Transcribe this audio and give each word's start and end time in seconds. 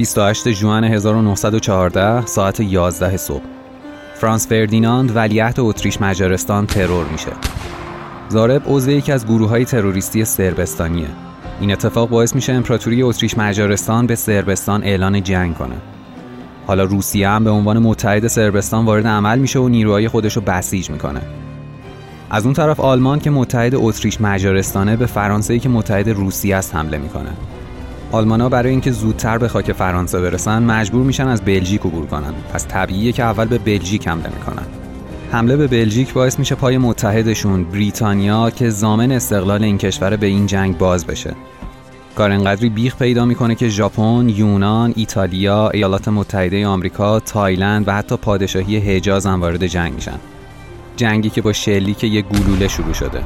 28 0.00 0.50
ژوئن 0.50 0.84
1914 0.84 2.26
ساعت 2.26 2.60
11 2.60 3.16
صبح. 3.16 3.42
فرانس 4.14 4.48
فردیناند 4.48 5.16
ولیعهد 5.16 5.60
اتریش 5.60 6.00
مجارستان 6.00 6.66
ترور 6.66 7.06
میشه. 7.12 7.32
زارب 8.28 8.62
عضو 8.66 8.90
یکی 8.90 9.12
از 9.12 9.26
گروه 9.26 9.48
های 9.48 9.64
تروریستی 9.64 10.24
سربستانیه 10.24 11.06
این 11.60 11.72
اتفاق 11.72 12.08
باعث 12.08 12.34
میشه 12.34 12.52
امپراتوری 12.52 13.02
اتریش 13.02 13.38
مجارستان 13.38 14.06
به 14.06 14.14
سربستان 14.14 14.84
اعلان 14.84 15.22
جنگ 15.22 15.54
کنه. 15.54 15.76
حالا 16.66 16.84
روسیه 16.84 17.28
هم 17.28 17.44
به 17.44 17.50
عنوان 17.50 17.78
متحد 17.78 18.26
سربستان 18.26 18.84
وارد 18.84 19.06
عمل 19.06 19.38
میشه 19.38 19.58
و 19.58 19.68
نیروهای 19.68 20.08
خودش 20.08 20.36
رو 20.36 20.42
بسیج 20.42 20.90
می‌کنه. 20.90 21.20
از 22.30 22.44
اون 22.44 22.54
طرف 22.54 22.80
آلمان 22.80 23.18
که 23.18 23.30
متحد 23.30 23.74
اتریش 23.74 24.20
مجارستانه 24.20 24.96
به 24.96 25.06
فرانسه 25.06 25.58
که 25.58 25.68
متحد 25.68 26.08
روسیه 26.08 26.56
است 26.56 26.74
حمله 26.74 26.98
می‌کنه. 26.98 27.30
آلمانا 28.12 28.48
برای 28.48 28.70
اینکه 28.70 28.90
زودتر 28.90 29.38
به 29.38 29.48
خاک 29.48 29.72
فرانسه 29.72 30.20
برسن 30.20 30.62
مجبور 30.62 31.02
میشن 31.02 31.28
از 31.28 31.42
بلژیک 31.44 31.80
عبور 31.80 32.06
کنن 32.06 32.34
پس 32.52 32.66
طبیعیه 32.68 33.12
که 33.12 33.22
اول 33.22 33.44
به 33.44 33.58
بلژیک 33.58 34.08
حمله 34.08 34.30
می‌کنن 34.34 34.66
حمله 35.32 35.56
به 35.56 35.66
بلژیک 35.66 36.12
باعث 36.12 36.38
میشه 36.38 36.54
پای 36.54 36.78
متحدشون 36.78 37.64
بریتانیا 37.64 38.50
که 38.50 38.70
زامن 38.70 39.12
استقلال 39.12 39.64
این 39.64 39.78
کشور 39.78 40.16
به 40.16 40.26
این 40.26 40.46
جنگ 40.46 40.78
باز 40.78 41.06
بشه 41.06 41.34
کار 42.14 42.30
انقدری 42.30 42.68
بیخ 42.68 42.96
پیدا 42.96 43.24
می‌کنه 43.24 43.54
که 43.54 43.68
ژاپن، 43.68 44.28
یونان، 44.28 44.92
ایتالیا، 44.96 45.70
ایالات 45.70 46.08
متحده 46.08 46.66
آمریکا، 46.66 47.20
تایلند 47.20 47.88
و 47.88 47.92
حتی 47.92 48.16
پادشاهی 48.16 48.78
حجاز 48.78 49.26
هم 49.26 49.40
وارد 49.40 49.66
جنگ 49.66 49.94
میشن. 49.94 50.18
جنگی 50.96 51.30
که 51.30 51.42
با 51.42 51.52
شلیک 51.52 52.04
یک 52.04 52.26
گلوله 52.26 52.68
شروع 52.68 52.92
شده. 52.92 53.22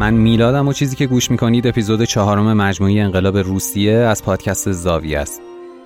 من 0.00 0.14
میلادم 0.14 0.68
و 0.68 0.72
چیزی 0.72 0.96
که 0.96 1.06
گوش 1.06 1.30
می‌کنید 1.30 1.66
اپیزود 1.66 2.04
چهارم 2.04 2.52
مجموعی 2.52 3.00
انقلاب 3.00 3.38
روسیه 3.38 3.92
از 3.92 4.24
پادکست 4.24 4.72
زاویه 4.72 5.18
است. 5.18 5.40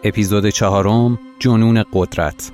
اپیزود 0.04 0.48
چهارم 0.48 1.18
جنون 1.38 1.84
قدرت 1.92 2.52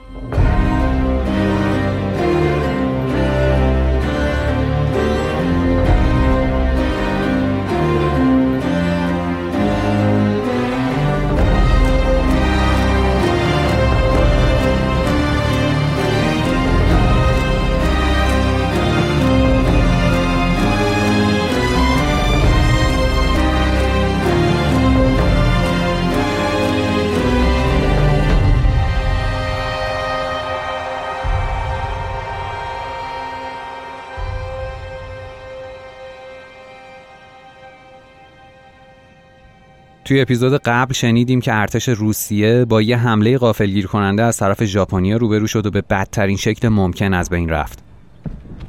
توی 40.11 40.21
اپیزود 40.21 40.63
قبل 40.63 40.93
شنیدیم 40.93 41.41
که 41.41 41.55
ارتش 41.55 41.89
روسیه 41.89 42.65
با 42.65 42.83
یه 42.83 42.97
حمله 42.97 43.39
غافلگیر 43.39 43.87
کننده 43.87 44.23
از 44.23 44.37
طرف 44.37 44.65
ژاپنیا 44.65 45.17
روبرو 45.17 45.47
شد 45.47 45.67
و 45.67 45.71
به 45.71 45.81
بدترین 45.81 46.37
شکل 46.37 46.69
ممکن 46.69 47.15
از 47.15 47.31
بین 47.31 47.49
رفت. 47.49 47.79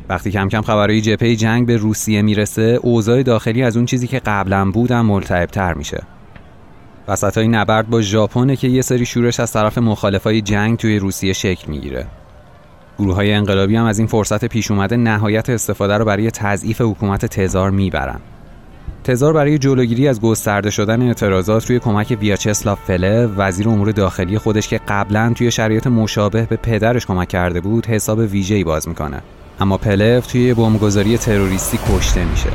وقتی 0.09 0.31
کم 0.31 0.49
کم 0.49 0.61
خبرهای 0.61 1.01
جبهه 1.01 1.35
جنگ 1.35 1.67
به 1.67 1.77
روسیه 1.77 2.21
می‌رسه، 2.21 2.79
اوضاع 2.81 3.23
داخلی 3.23 3.63
از 3.63 3.77
اون 3.77 3.85
چیزی 3.85 4.07
که 4.07 4.19
قبلا 4.19 4.71
بود 4.71 4.91
هم 4.91 5.05
ملتهبتر 5.05 5.73
میشه. 5.73 6.03
وسط 7.07 7.37
های 7.37 7.47
نبرد 7.47 7.89
با 7.89 8.01
ژاپن 8.01 8.55
که 8.55 8.67
یه 8.67 8.81
سری 8.81 9.05
شورش 9.05 9.39
از 9.39 9.53
طرف 9.53 9.77
مخالفای 9.77 10.41
جنگ 10.41 10.77
توی 10.77 10.99
روسیه 10.99 11.33
شکل 11.33 11.71
می‌گیره. 11.71 12.07
گروه 12.99 13.15
های 13.15 13.33
انقلابی 13.33 13.75
هم 13.75 13.85
از 13.85 13.99
این 13.99 14.07
فرصت 14.07 14.45
پیش 14.45 14.71
اومده 14.71 14.97
نهایت 14.97 15.49
استفاده 15.49 15.97
رو 15.97 16.05
برای 16.05 16.31
تضعیف 16.31 16.81
حکومت 16.81 17.25
تزار 17.25 17.71
می‌برن. 17.71 18.19
تزار 19.03 19.33
برای 19.33 19.57
جلوگیری 19.57 20.07
از 20.07 20.21
گسترده 20.21 20.69
شدن 20.69 21.01
اعتراضات 21.01 21.69
روی 21.69 21.79
کمک 21.79 22.17
ویاچسلاو 22.19 22.75
فله 22.75 23.25
وزیر 23.25 23.69
امور 23.69 23.91
داخلی 23.91 24.37
خودش 24.37 24.67
که 24.67 24.79
قبلا 24.87 25.33
توی 25.35 25.51
شرایط 25.51 25.87
مشابه 25.87 26.41
به 26.41 26.55
پدرش 26.55 27.05
کمک 27.05 27.27
کرده 27.27 27.61
بود 27.61 27.85
حساب 27.85 28.19
ویژه‌ای 28.19 28.63
باز 28.63 28.87
می‌کنه. 28.87 29.21
اما 29.59 29.77
پلف 29.77 30.27
توی 30.27 30.53
بمبگذاری 30.53 31.17
تروریستی 31.17 31.79
کشته 31.89 32.25
میشه. 32.25 32.49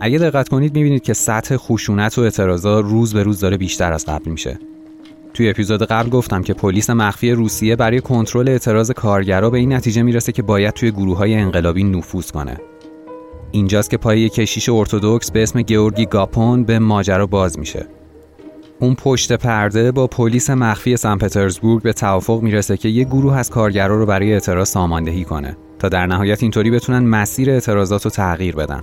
اگه 0.00 0.18
دقت 0.18 0.48
کنید 0.48 0.74
می‌بینید 0.74 1.02
که 1.02 1.14
سطح 1.14 1.56
خشونت 1.56 2.18
و 2.18 2.20
اعتراضات 2.20 2.84
روز 2.84 3.14
به 3.14 3.22
روز 3.22 3.40
داره 3.40 3.56
بیشتر 3.56 3.92
از 3.92 4.06
قبل 4.06 4.30
میشه. 4.30 4.58
توی 5.34 5.50
اپیزود 5.50 5.82
قبل 5.82 6.10
گفتم 6.10 6.42
که 6.42 6.54
پلیس 6.54 6.90
مخفی 6.90 7.30
روسیه 7.30 7.76
برای 7.76 8.00
کنترل 8.00 8.48
اعتراض 8.48 8.90
کارگرا 8.90 9.50
به 9.50 9.58
این 9.58 9.72
نتیجه 9.72 10.02
می‌رسه 10.02 10.32
که 10.32 10.42
باید 10.42 10.74
توی 10.74 10.90
گروه 10.90 11.18
های 11.18 11.34
انقلابی 11.34 11.84
نفوذ 11.84 12.30
کنه. 12.30 12.56
اینجاست 13.50 13.90
که 13.90 13.96
پای 13.96 14.28
کشیش 14.28 14.68
ارتودکس 14.68 15.30
به 15.30 15.42
اسم 15.42 15.62
گیورگی 15.62 16.06
گاپون 16.06 16.64
به 16.64 16.78
ماجرا 16.78 17.26
باز 17.26 17.58
میشه. 17.58 17.86
اون 18.80 18.94
پشت 18.94 19.32
پرده 19.32 19.92
با 19.92 20.06
پلیس 20.06 20.50
مخفی 20.50 20.96
سن 20.96 21.18
پترزبورگ 21.18 21.82
به 21.82 21.92
توافق 21.92 22.42
می‌رسه 22.42 22.76
که 22.76 22.88
یک 22.88 23.08
گروه 23.08 23.36
از 23.36 23.50
کارگرا 23.50 23.96
رو 23.96 24.06
برای 24.06 24.32
اعتراض 24.32 24.68
ساماندهی 24.68 25.24
کنه 25.24 25.56
تا 25.78 25.88
در 25.88 26.06
نهایت 26.06 26.42
اینطوری 26.42 26.70
بتونن 26.70 26.98
مسیر 26.98 27.50
اعتراضات 27.50 28.04
رو 28.04 28.10
تغییر 28.10 28.56
بدن. 28.56 28.82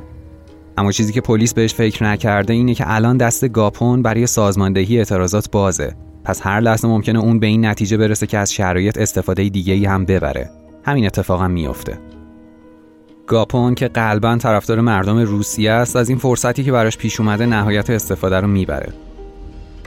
اما 0.77 0.91
چیزی 0.91 1.13
که 1.13 1.21
پلیس 1.21 1.53
بهش 1.53 1.73
فکر 1.73 2.03
نکرده 2.03 2.53
اینه 2.53 2.73
که 2.73 2.83
الان 2.87 3.17
دست 3.17 3.49
گاپون 3.49 4.01
برای 4.01 4.27
سازماندهی 4.27 4.97
اعتراضات 4.97 5.51
بازه 5.51 5.95
پس 6.23 6.41
هر 6.43 6.59
لحظه 6.59 6.87
ممکنه 6.87 7.19
اون 7.19 7.39
به 7.39 7.47
این 7.47 7.65
نتیجه 7.65 7.97
برسه 7.97 8.27
که 8.27 8.37
از 8.37 8.53
شرایط 8.53 8.97
استفاده 8.97 9.49
دیگه 9.49 9.73
ای 9.73 9.85
هم 9.85 10.05
ببره. 10.05 10.49
همین 10.83 11.05
اتفاق 11.05 11.41
هم 11.41 11.51
میافته. 11.51 11.99
گاپون 13.27 13.75
که 13.75 13.87
قلبا 13.87 14.37
طرفدار 14.37 14.81
مردم 14.81 15.17
روسیه 15.17 15.71
است 15.71 15.95
از 15.95 16.09
این 16.09 16.17
فرصتی 16.17 16.63
که 16.63 16.71
براش 16.71 16.97
پیش 16.97 17.19
اومده 17.19 17.45
نهایت 17.45 17.89
استفاده 17.89 18.39
رو 18.39 18.47
می‌بره. 18.47 18.93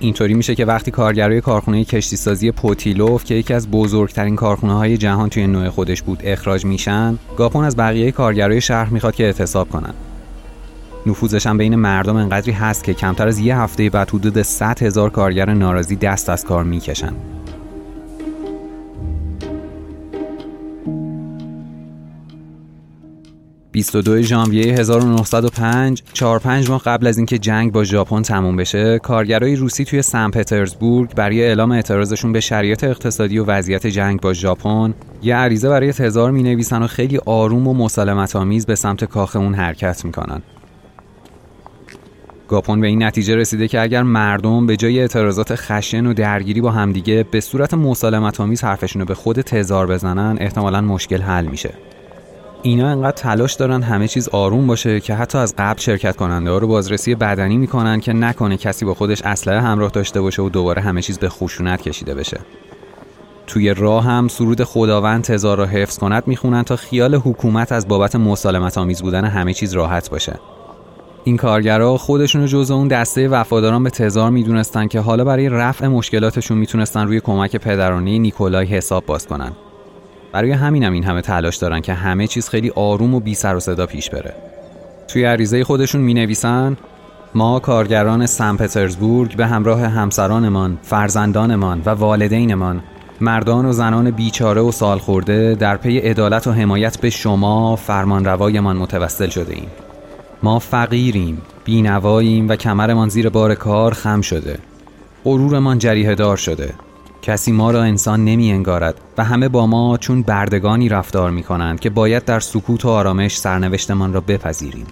اینطوری 0.01 0.35
میشه 0.35 0.55
که 0.55 0.65
وقتی 0.65 0.91
کارگرای 0.91 1.41
کارخونه 1.41 1.85
کشتی 1.85 2.17
سازی 2.17 2.51
پوتیلوف 2.51 3.25
که 3.25 3.35
یکی 3.35 3.55
از 3.55 3.71
بزرگترین 3.71 4.37
کارخونه 4.37 4.75
های 4.75 4.97
جهان 4.97 5.29
توی 5.29 5.47
نوع 5.47 5.69
خودش 5.69 6.03
بود 6.03 6.21
اخراج 6.25 6.65
میشن 6.65 7.19
گاپون 7.37 7.65
از 7.65 7.77
بقیه 7.77 8.13
کارگرای 8.13 8.61
شهر 8.61 8.89
می‌خواد 8.89 9.15
که 9.15 9.25
اعتصاب 9.25 9.69
کنن. 9.69 9.95
نفوذش 11.07 11.47
هم 11.47 11.59
بین 11.59 11.75
مردم 11.75 12.17
انقدری 12.17 12.53
هست 12.53 12.85
که 12.85 12.95
کمتر 12.95 13.29
از 13.29 13.39
یه 13.39 13.59
هفته 13.59 13.91
بعد 13.91 14.11
حدود 14.11 14.43
100 14.43 14.83
هزار 14.83 15.11
کارگر 15.11 15.55
ناراضی 15.55 15.97
دست 15.97 16.31
از 16.31 16.45
کار 16.45 16.65
می‌کشن. 16.65 17.13
...22 23.77 24.09
ژانویه 24.09 24.75
1905 24.75 26.03
4 26.13 26.39
5 26.39 26.71
ماه 26.71 26.83
قبل 26.83 27.07
از 27.07 27.17
اینکه 27.17 27.39
جنگ 27.39 27.73
با 27.73 27.85
ژاپن 27.85 28.23
تموم 28.23 28.57
بشه 28.57 28.99
کارگرای 28.99 29.57
روسی 29.57 29.85
توی 29.85 30.03
سن 30.03 30.31
پترزبورگ 30.31 31.15
برای 31.15 31.43
اعلام 31.43 31.73
اعتراضشون 31.73 32.33
به 32.33 32.41
شرایط 32.41 32.85
اقتصادی 32.85 33.39
و 33.39 33.45
وضعیت 33.45 33.87
جنگ 33.87 34.21
با 34.21 34.33
ژاپن 34.33 34.95
یه 35.23 35.37
عریضه 35.37 35.69
برای 35.69 35.93
تزار 35.93 36.31
می 36.31 36.43
نویسن 36.43 36.83
و 36.83 36.87
خیلی 36.87 37.19
آروم 37.27 37.69
و 37.69 37.75
مسالمت 37.75 38.37
آمیز 38.37 38.67
به 38.67 38.75
سمت 38.75 39.05
کاخ 39.05 39.37
اون 39.37 39.55
حرکت 39.55 40.05
می‌کنن 40.05 40.43
گاپون 42.53 42.81
به 42.81 42.87
این 42.87 43.03
نتیجه 43.03 43.37
رسیده 43.37 43.69
که 43.69 43.81
اگر 43.81 44.03
مردم 44.03 44.67
به 44.67 44.77
جای 44.77 45.01
اعتراضات 45.01 45.55
خشن 45.55 46.07
و 46.07 46.15
درگیری 46.15 46.61
با 46.61 46.71
همدیگه 46.71 47.25
به 47.31 47.41
صورت 47.41 47.75
مسالمت 47.75 48.41
آمیز 48.41 48.65
حرفشون 48.65 49.01
رو 49.01 49.07
به 49.07 49.15
خود 49.15 49.41
تزار 49.41 49.87
بزنن 49.87 50.37
احتمالا 50.41 50.81
مشکل 50.81 51.23
حل 51.23 51.47
میشه. 51.47 51.75
اینا 52.63 52.89
انقدر 52.89 53.11
تلاش 53.11 53.55
دارن 53.55 53.83
همه 53.83 54.09
چیز 54.09 54.29
آروم 54.29 54.67
باشه 54.67 55.01
که 55.01 55.15
حتی 55.15 55.39
از 55.39 55.55
قبل 55.59 55.81
شرکت 55.81 56.17
کننده 56.17 56.51
ها 56.51 56.59
رو 56.59 56.67
بازرسی 56.67 57.15
بدنی 57.15 57.57
می‌کنن 57.57 58.01
که 58.01 58.13
نکنه 58.13 58.57
کسی 58.57 58.85
با 58.85 58.95
خودش 58.95 59.23
اسلحه 59.23 59.61
همراه 59.61 59.91
داشته 59.91 60.21
باشه 60.21 60.43
و 60.43 60.49
دوباره 60.49 60.83
همه 60.83 61.03
چیز 61.03 61.19
به 61.19 61.29
خشونت 61.29 61.83
کشیده 61.83 62.15
بشه. 62.15 62.41
توی 63.47 63.75
راه 63.75 64.05
هم 64.05 64.29
سرود 64.29 64.65
خداوند 64.65 65.25
تزار 65.25 65.59
را 65.59 65.67
حفظ 65.67 65.99
کند 65.99 66.23
می‌خونن 66.27 66.63
تا 66.63 66.77
خیال 66.77 67.15
حکومت 67.15 67.73
از 67.73 67.89
بابت 67.89 68.17
مسالمت 68.17 68.79
آمیز 68.79 69.03
بودن 69.03 69.25
همه 69.25 69.55
چیز 69.55 69.73
راحت 69.73 70.11
باشه. 70.11 70.35
این 71.25 71.37
کارگرها 71.37 71.99
خودشونو 71.99 72.47
جزء 72.47 72.75
اون 72.75 72.89
دسته 72.89 73.29
وفاداران 73.29 73.83
به 73.83 73.91
تزار 73.91 74.31
می‌دونستن 74.31 74.87
که 74.87 75.01
حالا 75.01 75.25
برای 75.25 75.49
رفع 75.49 75.87
مشکلاتشون 75.87 76.59
می‌تونستن 76.59 77.07
روی 77.07 77.21
کمک 77.21 77.57
پدرانه 77.57 78.19
نیکولای 78.19 78.67
حساب 78.67 79.07
باز 79.07 79.27
کنن. 79.27 79.53
برای 80.33 80.51
همینم 80.51 80.93
این 80.93 81.05
همه 81.05 81.21
تلاش 81.21 81.57
دارن 81.57 81.81
که 81.81 81.95
همه 81.95 82.27
چیز 82.27 82.49
خیلی 82.49 82.71
آروم 82.71 83.15
و 83.15 83.21
بی 83.21 83.35
سر 83.35 83.57
و 83.57 83.61
صدا 83.61 83.87
پیش 83.87 84.11
بره. 84.11 84.35
توی 85.09 85.25
عریضه 85.25 85.65
خودشون 85.65 86.01
می 86.01 86.15
نویسن 86.15 86.77
ما 87.35 87.61
کارگران 87.61 88.27
سن 88.27 88.57
پترزبورگ 88.57 89.37
به 89.37 89.47
همراه 89.47 89.81
همسرانمان، 89.81 90.79
فرزندانمان 90.83 91.83
و 91.87 91.91
والدینمان 91.91 92.83
مردان 93.21 93.67
و 93.67 93.73
زنان 93.73 94.11
بیچاره 94.11 94.61
و 94.61 94.73
سال 94.73 94.99
خورده 94.99 95.55
در 95.55 95.77
پی 95.77 95.99
عدالت 95.99 96.47
و 96.47 96.53
حمایت 96.53 97.01
به 97.01 97.11
شما 97.11 97.77
فرمانروایمان 97.77 98.77
متوسل 98.77 99.29
شده 99.29 99.55
ایم. 99.55 99.67
ما 100.43 100.59
فقیریم، 100.59 101.43
بینواییم 101.65 102.49
و 102.49 102.57
کمرمان 102.57 103.09
زیر 103.09 103.29
بار 103.29 103.55
کار 103.55 103.95
خم 103.95 104.21
شده. 104.21 104.59
غرورمان 105.25 105.79
جریه 105.79 106.15
دار 106.15 106.37
شده. 106.37 106.75
کسی 107.23 107.53
ما 107.53 107.71
را 107.71 107.83
انسان 107.83 108.25
نمی 108.25 108.53
انگارد 108.53 109.01
و 109.19 109.25
همه 109.25 109.49
با 109.49 109.67
ما 109.67 109.99
چون 109.99 110.23
بردگانی 110.23 110.89
رفتار 110.89 111.31
می 111.31 111.43
کنند 111.43 111.81
که 111.81 111.91
باید 111.91 112.25
در 112.25 112.41
سکوت 112.41 112.85
و 112.85 112.89
آرامش 112.89 113.37
سرنوشتمان 113.37 114.13
را 114.13 114.21
بپذیریم. 114.21 114.87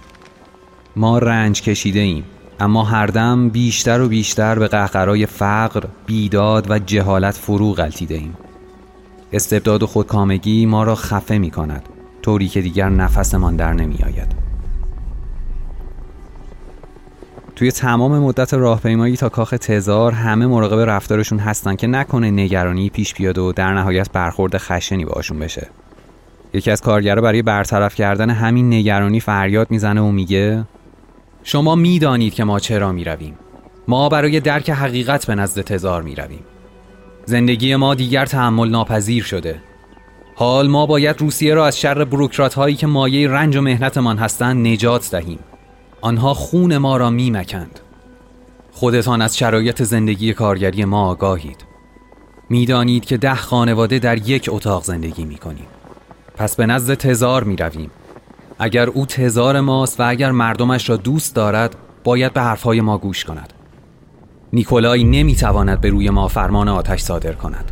ما 0.95 1.17
رنج 1.19 1.61
کشیده 1.61 1.99
ایم 1.99 2.23
اما 2.59 2.83
هر 2.83 3.05
دم 3.05 3.49
بیشتر 3.49 4.01
و 4.01 4.07
بیشتر 4.07 4.59
به 4.59 4.67
قهقرای 4.67 5.25
فقر، 5.25 5.83
بیداد 6.05 6.71
و 6.71 6.79
جهالت 6.79 7.37
فرو 7.37 7.73
غلطیده 7.73 8.15
ایم. 8.15 8.37
استبداد 9.33 9.83
و 9.83 9.87
خودکامگی 9.87 10.65
ما 10.65 10.83
را 10.83 10.95
خفه 10.95 11.37
می 11.37 11.51
کند 11.51 11.83
طوری 12.21 12.47
که 12.47 12.61
دیگر 12.61 12.89
نفسمان 12.89 13.55
در 13.55 13.73
نمی 13.73 13.97
آید. 14.05 14.50
توی 17.61 17.71
تمام 17.71 18.19
مدت 18.19 18.53
راهپیمایی 18.53 19.17
تا 19.17 19.29
کاخ 19.29 19.49
تزار 19.49 20.11
همه 20.11 20.47
مراقب 20.47 20.79
رفتارشون 20.79 21.39
هستن 21.39 21.75
که 21.75 21.87
نکنه 21.87 22.31
نگرانی 22.31 22.89
پیش 22.89 23.13
بیاد 23.13 23.37
و 23.37 23.53
در 23.53 23.73
نهایت 23.73 24.11
برخورد 24.11 24.57
خشنی 24.57 25.05
باشون 25.05 25.39
بشه. 25.39 25.67
یکی 26.53 26.71
از 26.71 26.81
کارگرا 26.81 27.21
برای 27.21 27.41
برطرف 27.41 27.95
کردن 27.95 28.29
همین 28.29 28.73
نگرانی 28.73 29.19
فریاد 29.19 29.71
می‌زنه 29.71 30.01
و 30.01 30.11
میگه 30.11 30.63
شما 31.43 31.75
می‌دانید 31.75 32.33
که 32.33 32.43
ما 32.43 32.59
چرا 32.59 32.91
می‌رویم. 32.91 33.37
ما 33.87 34.09
برای 34.09 34.39
درک 34.39 34.69
حقیقت 34.69 35.27
به 35.27 35.35
نزد 35.35 35.61
تزار 35.61 36.01
می‌رویم. 36.01 36.43
زندگی 37.25 37.75
ما 37.75 37.95
دیگر 37.95 38.25
تحمل 38.25 38.69
ناپذیر 38.69 39.23
شده. 39.23 39.61
حال 40.35 40.67
ما 40.67 40.85
باید 40.85 41.21
روسیه 41.21 41.53
را 41.53 41.67
از 41.67 41.79
شر 41.79 42.05
بروکرات 42.05 42.53
هایی 42.53 42.75
که 42.75 42.87
مایه 42.87 43.29
رنج 43.29 43.55
و 43.55 43.61
مهنتمان 43.61 44.17
هستند 44.17 44.67
نجات 44.67 45.11
دهیم. 45.11 45.39
آنها 46.01 46.33
خون 46.33 46.77
ما 46.77 46.97
را 46.97 47.09
میمکند. 47.09 47.79
خودتان 48.71 49.21
از 49.21 49.37
شرایط 49.37 49.83
زندگی 49.83 50.33
کارگری 50.33 50.85
ما 50.85 51.09
آگاهید. 51.09 51.65
می‌دانید 52.49 53.05
که 53.05 53.17
ده 53.17 53.35
خانواده 53.35 53.99
در 53.99 54.29
یک 54.29 54.49
اتاق 54.51 54.83
زندگی 54.83 55.25
می 55.25 55.37
کنیم 55.37 55.65
پس 56.35 56.55
به 56.55 56.65
نزد 56.65 56.93
تزار 56.93 57.43
می 57.43 57.55
رویم 57.55 57.91
اگر 58.59 58.89
او 58.89 59.05
تزار 59.05 59.59
ماست 59.59 59.99
و 59.99 60.09
اگر 60.09 60.31
مردمش 60.31 60.89
را 60.89 60.97
دوست 60.97 61.35
دارد 61.35 61.75
باید 62.03 62.33
به 62.33 62.41
حرفهای 62.41 62.81
ما 62.81 62.97
گوش 62.97 63.25
کند. 63.25 63.53
نیکولای 64.53 65.03
نمی‌تواند 65.03 65.81
به 65.81 65.89
روی 65.89 66.09
ما 66.09 66.27
فرمان 66.27 66.67
آتش 66.67 67.01
صادر 67.01 67.33
کند. 67.33 67.71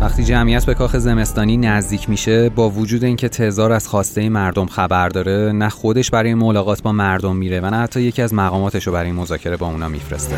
وقتی 0.00 0.24
جمعیت 0.24 0.64
به 0.64 0.74
کاخ 0.74 0.96
زمستانی 0.96 1.56
نزدیک 1.56 2.10
میشه 2.10 2.48
با 2.48 2.70
وجود 2.70 3.04
اینکه 3.04 3.28
تزار 3.28 3.72
از 3.72 3.88
خواسته 3.88 4.28
مردم 4.28 4.66
خبر 4.66 5.08
داره 5.08 5.52
نه 5.52 5.68
خودش 5.68 6.10
برای 6.10 6.34
ملاقات 6.34 6.82
با 6.82 6.92
مردم 6.92 7.36
میره 7.36 7.60
و 7.60 7.70
نه 7.70 7.76
حتی 7.76 8.00
یکی 8.00 8.22
از 8.22 8.34
مقاماتش 8.34 8.86
رو 8.86 8.92
برای 8.92 9.12
مذاکره 9.12 9.56
با 9.56 9.66
اونا 9.66 9.88
میفرسته. 9.88 10.36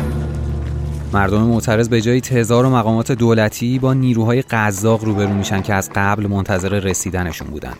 مردم 1.13 1.41
معترض 1.41 1.89
به 1.89 2.01
جای 2.01 2.21
تزار 2.21 2.65
و 2.65 2.69
مقامات 2.69 3.11
دولتی 3.11 3.79
با 3.79 3.93
نیروهای 3.93 4.41
قزاق 4.41 5.03
روبرو 5.03 5.33
میشن 5.33 5.61
که 5.61 5.73
از 5.73 5.89
قبل 5.95 6.27
منتظر 6.27 6.69
رسیدنشون 6.69 7.47
بودن. 7.47 7.73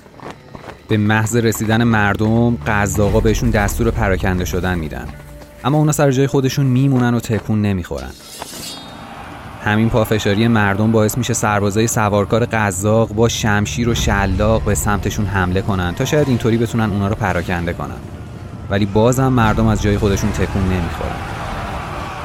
به 0.87 0.97
محض 0.97 1.35
رسیدن 1.35 1.83
مردم 1.83 2.55
قزاقا 2.55 3.19
بهشون 3.19 3.49
دستور 3.49 3.91
پراکنده 3.91 4.45
شدن 4.45 4.79
میدن. 4.79 5.07
اما 5.63 5.77
اونا 5.77 5.91
سر 5.91 6.11
جای 6.11 6.27
خودشون 6.27 6.65
میمونن 6.65 7.13
و 7.13 7.19
تکون 7.19 7.61
نمی‌خورن. 7.61 8.11
همین 9.63 9.89
پافشاری 9.89 10.47
مردم 10.47 10.91
باعث 10.91 11.17
میشه 11.17 11.33
سربازای 11.33 11.87
سوارکار 11.87 12.45
قزاق 12.45 13.13
با 13.13 13.29
شمشیر 13.29 13.89
و 13.89 13.95
شلاق 13.95 14.63
به 14.63 14.75
سمتشون 14.75 15.25
حمله 15.25 15.61
کنن 15.61 15.95
تا 15.95 16.05
شاید 16.05 16.27
اینطوری 16.27 16.57
بتونن 16.57 16.89
اونا 16.89 17.07
رو 17.07 17.15
پراکنده 17.15 17.73
کنن. 17.73 17.97
ولی 18.69 18.85
بازم 18.85 19.27
مردم 19.27 19.67
از 19.67 19.81
جای 19.81 19.97
خودشون 19.97 20.31
تکون 20.31 20.63
نمی‌خورن. 20.63 21.15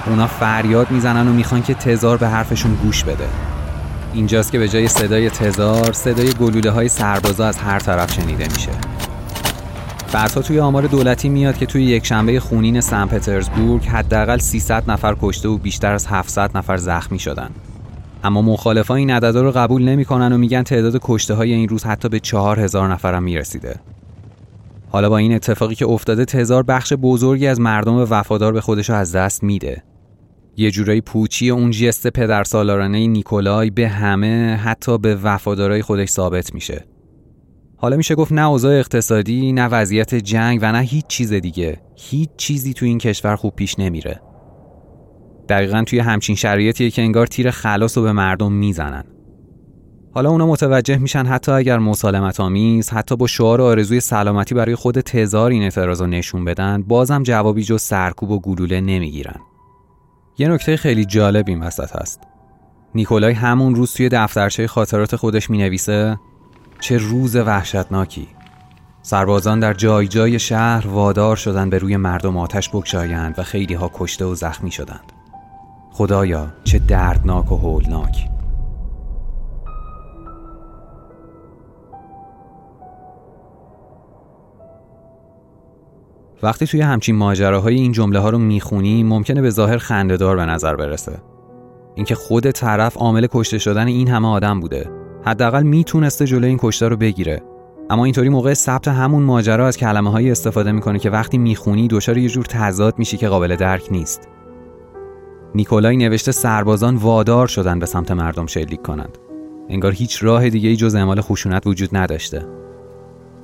اونا 0.06 0.26
فریاد 0.26 0.90
می‌زنن 0.90 1.28
و 1.28 1.32
می‌خوان 1.32 1.62
که 1.62 1.74
تزار 1.74 2.16
به 2.16 2.28
حرفشون 2.28 2.74
گوش 2.74 3.04
بده. 3.04 3.28
اینجاست 4.14 4.52
که 4.52 4.58
به 4.58 4.68
جای 4.68 4.88
صدای 4.88 5.30
تزار 5.30 5.92
صدای 5.92 6.32
گلوله 6.32 6.70
های 6.70 6.88
سربازا 6.88 7.46
از 7.46 7.58
هر 7.58 7.78
طرف 7.78 8.12
شنیده 8.12 8.48
میشه. 8.48 8.70
بعدها 10.14 10.42
توی 10.42 10.60
آمار 10.60 10.86
دولتی 10.86 11.28
میاد 11.28 11.58
که 11.58 11.66
توی 11.66 11.82
یک 11.82 12.06
شنبه 12.06 12.40
خونین 12.40 12.80
سن 12.80 13.06
پترزبورگ 13.06 13.84
حداقل 13.84 14.38
300 14.38 14.90
نفر 14.90 15.16
کشته 15.22 15.48
و 15.48 15.58
بیشتر 15.58 15.92
از 15.92 16.06
700 16.06 16.56
نفر 16.56 16.76
زخمی 16.76 17.18
شدن. 17.18 17.50
اما 18.24 18.42
مخالفان 18.42 18.96
این 18.96 19.10
عددا 19.10 19.42
رو 19.42 19.50
قبول 19.50 19.82
نمی‌کنن 19.82 20.32
و 20.32 20.38
میگن 20.38 20.62
تعداد 20.62 21.00
کشته 21.02 21.34
های 21.34 21.52
این 21.52 21.68
روز 21.68 21.84
حتی 21.84 22.08
به 22.08 22.20
4000 22.20 22.92
نفر 22.92 23.14
هم 23.14 23.22
می‌رسیده. 23.22 23.80
حالا 24.88 25.08
با 25.08 25.18
این 25.18 25.34
اتفاقی 25.34 25.74
که 25.74 25.86
افتاده 25.86 26.24
تزار 26.24 26.62
بخش 26.62 26.92
بزرگی 26.92 27.46
از 27.46 27.60
مردم 27.60 28.06
وفادار 28.10 28.52
به 28.52 28.60
خودش 28.60 28.90
از 28.90 29.12
دست 29.12 29.42
میده. 29.42 29.82
یه 30.56 30.70
جورایی 30.70 31.00
پوچی 31.00 31.50
اون 31.50 31.70
جست 31.70 32.06
پدرسالارانه 32.06 33.06
نیکولای 33.06 33.70
به 33.70 33.88
همه 33.88 34.56
حتی 34.56 34.98
به 34.98 35.16
وفادارای 35.16 35.82
خودش 35.82 36.08
ثابت 36.08 36.54
میشه. 36.54 36.84
حالا 37.76 37.96
میشه 37.96 38.14
گفت 38.14 38.32
نه 38.32 38.46
اوضاع 38.48 38.78
اقتصادی 38.78 39.52
نه 39.52 39.66
وضعیت 39.66 40.14
جنگ 40.14 40.58
و 40.62 40.72
نه 40.72 40.78
هیچ 40.78 41.06
چیز 41.06 41.32
دیگه. 41.32 41.80
هیچ 41.96 42.30
چیزی 42.36 42.74
تو 42.74 42.86
این 42.86 42.98
کشور 42.98 43.36
خوب 43.36 43.54
پیش 43.56 43.78
نمیره. 43.78 44.20
دقیقا 45.48 45.84
توی 45.86 45.98
همچین 45.98 46.36
شرایطیه 46.36 46.90
که 46.90 47.02
انگار 47.02 47.26
تیر 47.26 47.50
خلاص 47.50 47.98
رو 47.98 48.04
به 48.04 48.12
مردم 48.12 48.52
می‌زنن. 48.52 49.04
حالا 50.14 50.30
اونا 50.30 50.46
متوجه 50.46 50.98
میشن 50.98 51.26
حتی 51.26 51.52
اگر 51.52 51.78
مسالمت 51.78 52.40
آمیز 52.40 52.90
حتی 52.90 53.16
با 53.16 53.26
شعار 53.26 53.60
آرزوی 53.60 54.00
سلامتی 54.00 54.54
برای 54.54 54.74
خود 54.74 55.00
تزار 55.00 55.50
این 55.50 55.62
اعتراض 55.62 56.00
رو 56.00 56.06
نشون 56.06 56.44
بدن 56.44 56.82
بازم 56.82 57.22
جوابی 57.22 57.64
جز 57.64 57.82
سرکوب 57.82 58.30
و 58.30 58.40
گلوله 58.40 58.80
نمی‌گیرن. 58.80 59.40
یه 60.38 60.48
نکته 60.48 60.76
خیلی 60.76 61.04
جالب 61.04 61.44
این 61.48 61.62
وسط 61.62 61.96
هست. 61.96 62.20
نیکولای 62.94 63.32
همون 63.32 63.74
روز 63.74 63.94
توی 63.94 64.08
دفترچه 64.08 64.66
خاطرات 64.66 65.16
خودش 65.16 65.50
می‌نویسه 65.50 66.18
چه 66.80 66.98
روز 66.98 67.36
وحشتناکی. 67.36 68.28
سربازان 69.02 69.60
در 69.60 69.74
جای 69.74 70.08
جای 70.08 70.38
شهر 70.38 70.86
وادار 70.86 71.36
شدند 71.36 71.70
به 71.70 71.78
روی 71.78 71.96
مردم 71.96 72.36
آتش 72.36 72.68
بگشایند 72.68 73.38
و 73.38 73.42
خیلی 73.42 73.74
ها 73.74 73.90
کشته 73.94 74.24
و 74.24 74.34
زخمی 74.34 74.70
شدند. 74.70 75.12
خدایا 75.92 76.46
چه 76.64 76.78
دردناک 76.78 77.52
و 77.52 77.56
هولناک. 77.56 78.28
وقتی 86.42 86.66
توی 86.66 86.80
همچین 86.80 87.16
ماجراهای 87.16 87.74
این 87.74 87.92
جمله 87.92 88.18
ها 88.18 88.30
رو 88.30 88.38
می‌خونیم 88.38 89.08
ممکنه 89.08 89.42
به 89.42 89.50
ظاهر 89.50 89.78
خندهدار 89.78 90.36
به 90.36 90.46
نظر 90.46 90.76
برسه. 90.76 91.18
اینکه 91.94 92.14
خود 92.14 92.50
طرف 92.50 92.96
عامل 92.96 93.26
کشته 93.30 93.58
شدن 93.58 93.86
این 93.86 94.08
همه 94.08 94.28
آدم 94.28 94.60
بوده. 94.60 95.03
حداقل 95.24 95.62
می‌تونسته 95.62 96.26
جلوی 96.26 96.48
این 96.48 96.58
کشته 96.60 96.88
رو 96.88 96.96
بگیره. 96.96 97.42
اما 97.90 98.04
اینطوری 98.04 98.28
موقع 98.28 98.54
ثبت 98.54 98.88
همون 98.88 99.22
ماجرا 99.22 99.66
از 99.66 99.76
کلمه 99.76 100.10
هایی 100.10 100.30
استفاده 100.30 100.72
می‌کنه 100.72 100.98
که 100.98 101.10
وقتی 101.10 101.38
می‌خونی 101.38 101.88
دچار 101.88 102.18
یه 102.18 102.28
جور 102.28 102.44
تضاد 102.44 102.98
میشی 102.98 103.16
که 103.16 103.28
قابل 103.28 103.56
درک 103.56 103.86
نیست. 103.90 104.28
نیکولای 105.54 105.96
نوشته 105.96 106.32
سربازان 106.32 106.96
وادار 106.96 107.46
شدن 107.46 107.78
به 107.78 107.86
سمت 107.86 108.10
مردم 108.10 108.46
شلیک 108.46 108.82
کنند. 108.82 109.18
انگار 109.68 109.92
هیچ 109.92 110.24
راه 110.24 110.50
دیگه 110.50 110.68
ای 110.68 110.76
جز 110.76 110.94
اعمال 110.94 111.20
خشونت 111.20 111.66
وجود 111.66 111.96
نداشته. 111.96 112.46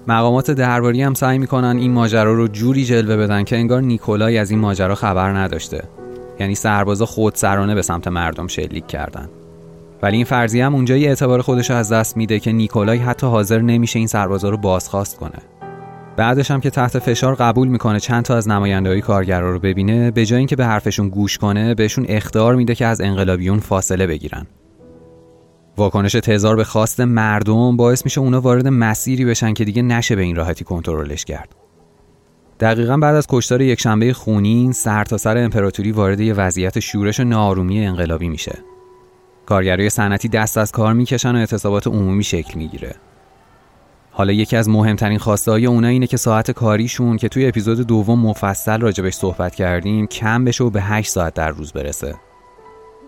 مقامات 0.09 0.51
درباری 0.51 1.03
هم 1.03 1.15
سعی 1.15 1.39
می‌کنن 1.39 1.77
این 1.77 1.93
ماجرا 1.93 2.33
رو 2.33 2.49
جوری 2.49 2.85
جلوه 2.85 3.17
بدن 3.17 3.45
که 3.45 3.57
انگار 3.57 3.83
نیکولای 3.83 4.39
از 4.39 4.51
این 4.51 4.61
ماجرا 4.61 4.95
خبر 4.95 5.31
نداشته. 5.31 5.83
یعنی 6.41 6.55
سربازا 6.55 7.07
خودسرانه 7.07 7.75
به 7.75 7.83
سمت 7.83 8.09
مردم 8.09 8.47
شلیک 8.47 8.87
کردن. 8.87 9.29
ولی 10.03 10.17
این 10.17 10.25
فرضیه 10.25 10.67
هم 10.67 10.75
اونجایی 10.75 11.07
اعتبار 11.07 11.43
خودش 11.43 11.71
از 11.71 11.93
دست 11.93 12.17
میده 12.17 12.41
که 12.41 12.53
نیکولای 12.53 12.99
حتی 12.99 13.27
حاضر 13.27 13.61
نمیشه 13.61 13.99
این 13.99 14.09
سربازا 14.09 14.49
رو 14.49 14.57
بازخواست 14.57 15.17
کنه. 15.17 15.39
بعدش 16.17 16.51
هم 16.51 16.61
که 16.61 16.71
تحت 16.71 16.99
فشار 16.99 17.35
قبول 17.35 17.69
می‌کنه 17.69 18.01
چند 18.01 18.25
تا 18.25 18.37
از 18.37 18.49
نمایندههای 18.49 19.01
کارگرا 19.01 19.51
رو 19.51 19.59
ببینه 19.59 20.11
به 20.11 20.27
جای 20.27 20.39
اینکه 20.39 20.57
به 20.57 20.67
حرفشون 20.67 21.09
گوش 21.09 21.39
کنه 21.39 21.75
بهشون 21.75 22.07
اختار 22.09 22.55
میده 22.55 22.75
که 22.75 22.87
از 22.87 23.01
انقلابیون 23.01 23.59
فاصله 23.59 24.07
بگیرن. 24.07 24.47
واکنش 25.77 26.13
تزار 26.13 26.57
به 26.57 26.65
خواست 26.65 27.01
مردم 27.01 27.77
باعث 27.77 28.05
میشه 28.05 28.21
اونا 28.21 28.41
وارد 28.41 28.69
مسیری 28.69 29.25
بشن 29.25 29.55
که 29.55 29.65
دیگه 29.65 29.83
نشه 29.83 30.17
به 30.17 30.23
این 30.23 30.37
راحتی 30.37 30.65
کنترلش 30.65 31.25
کرد. 31.25 31.55
دقیقا 32.61 32.97
بعد 32.97 33.17
از 33.17 33.27
کشتار 33.29 33.63
یکشنبه 33.63 34.13
خونین 34.13 34.73
سرتاسر 34.73 35.35
سر 35.35 35.45
امپراتوری 35.45 35.93
وارد 35.93 36.21
یه 36.21 36.35
وضعیت 36.35 36.81
شورش 36.81 37.21
و 37.21 37.25
نارومی 37.25 37.87
انقلابی 37.87 38.29
میشه. 38.29 38.59
کارگرای 39.51 39.91
صنعتی 39.91 40.29
دست 40.29 40.59
از 40.59 40.73
کار 40.73 40.95
می‌کشن 40.95 41.35
و 41.35 41.39
اعتصابات 41.39 41.87
عمومی 41.87 42.25
شکل 42.25 42.59
می‌گیره 42.59 42.95
حالا 44.11 44.33
یکی 44.33 44.57
از 44.57 44.69
مهمترین 44.69 45.19
خواسته 45.19 45.51
های 45.51 45.67
اونا 45.67 45.89
اینه 45.89 46.07
که 46.07 46.17
ساعت 46.17 46.51
کاریشون 46.51 47.17
که 47.17 47.29
توی 47.29 47.47
اپیزود 47.47 47.87
دوم 47.87 48.19
مفصل 48.19 48.81
راجبش 48.81 49.15
صحبت 49.15 49.55
کردیم 49.55 50.07
کم 50.07 50.45
بشه 50.45 50.65
و 50.65 50.71
به 50.71 50.83
8 50.83 51.11
ساعت 51.11 51.35
در 51.35 51.49
روز 51.51 51.73
برسه. 51.73 52.15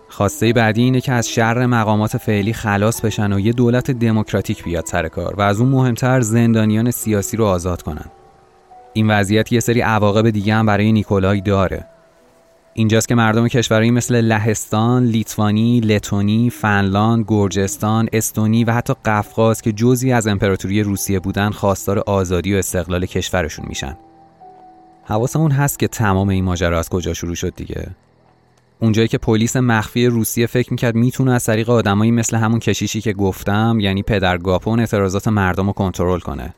خواسته 0.09 0.53
بعدی 0.53 0.81
اینه 0.83 1.01
که 1.01 1.11
از 1.11 1.29
شر 1.29 1.65
مقامات 1.65 2.17
فعلی 2.17 2.53
خلاص 2.53 3.01
بشن 3.01 3.33
و 3.33 3.39
یه 3.39 3.51
دولت 3.51 3.91
دموکراتیک 3.91 4.63
بیاد 4.63 4.85
سر 4.85 5.07
کار 5.07 5.35
و 5.35 5.41
از 5.41 5.59
اون 5.59 5.69
مهمتر 5.69 6.21
زندانیان 6.21 6.91
سیاسی 6.91 7.37
رو 7.37 7.45
آزاد 7.45 7.81
کنن. 7.81 8.05
این 8.93 9.09
وضعیت 9.09 9.51
یه 9.51 9.59
سری 9.59 9.81
عواقب 9.81 10.29
دیگه 10.29 10.53
هم 10.53 10.65
برای 10.65 10.91
نیکولای 10.91 11.41
داره. 11.41 11.87
اینجاست 12.75 13.07
که 13.07 13.15
مردم 13.15 13.47
کشورهایی 13.47 13.91
مثل 13.91 14.21
لهستان، 14.21 15.03
لیتوانی، 15.03 15.79
لتونی، 15.79 16.49
فنلاند، 16.49 17.25
گرجستان، 17.27 18.09
استونی 18.13 18.63
و 18.63 18.71
حتی 18.71 18.93
قفقاز 19.05 19.61
که 19.61 19.71
جزی 19.71 20.11
از 20.11 20.27
امپراتوری 20.27 20.83
روسیه 20.83 21.19
بودن 21.19 21.49
خواستار 21.49 21.99
آزادی 21.99 22.53
و 22.53 22.57
استقلال 22.57 23.05
کشورشون 23.05 23.65
میشن. 23.69 23.97
حواسمون 25.03 25.51
هست 25.51 25.79
که 25.79 25.87
تمام 25.87 26.29
این 26.29 26.43
ماجرا 26.43 26.79
از 26.79 26.89
کجا 26.89 27.13
شروع 27.13 27.35
شد 27.35 27.55
دیگه. 27.55 27.87
اونجایی 28.79 29.07
که 29.07 29.17
پلیس 29.17 29.55
مخفی 29.55 30.07
روسیه 30.07 30.47
فکر 30.47 30.71
می‌کرد 30.71 30.95
می‌تونه 30.95 31.31
از 31.31 31.45
طریق 31.45 31.69
آدمایی 31.69 32.11
مثل 32.11 32.37
همون 32.37 32.59
کشیشی 32.59 33.01
که 33.01 33.13
گفتم 33.13 33.77
یعنی 33.81 34.03
پدر 34.03 34.37
گاپون 34.37 34.79
اعتراضات 34.79 35.27
مردم 35.27 35.67
رو 35.67 35.73
کنترل 35.73 36.19
کنه. 36.19 36.53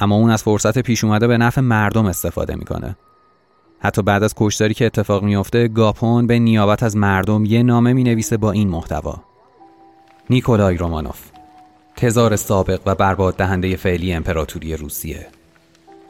اما 0.00 0.16
اون 0.16 0.30
از 0.30 0.42
فرصت 0.42 0.78
پیش 0.78 1.04
اومده 1.04 1.26
به 1.26 1.38
نفع 1.38 1.60
مردم 1.60 2.06
استفاده 2.06 2.54
می‌کنه. 2.54 2.96
حتی 3.80 4.02
بعد 4.02 4.22
از 4.22 4.34
کشتاری 4.36 4.74
که 4.74 4.86
اتفاق 4.86 5.22
میافته 5.22 5.68
گاپون 5.68 6.26
به 6.26 6.38
نیابت 6.38 6.82
از 6.82 6.96
مردم 6.96 7.44
یه 7.44 7.62
نامه 7.62 7.92
می 7.92 8.04
نویسه 8.04 8.36
با 8.36 8.52
این 8.52 8.68
محتوا. 8.68 9.16
نیکولای 10.30 10.76
رومانوف 10.76 11.20
تزار 11.96 12.36
سابق 12.36 12.80
و 12.86 12.94
برباد 12.94 13.36
دهنده 13.36 13.76
فعلی 13.76 14.12
امپراتوری 14.12 14.76
روسیه. 14.76 15.26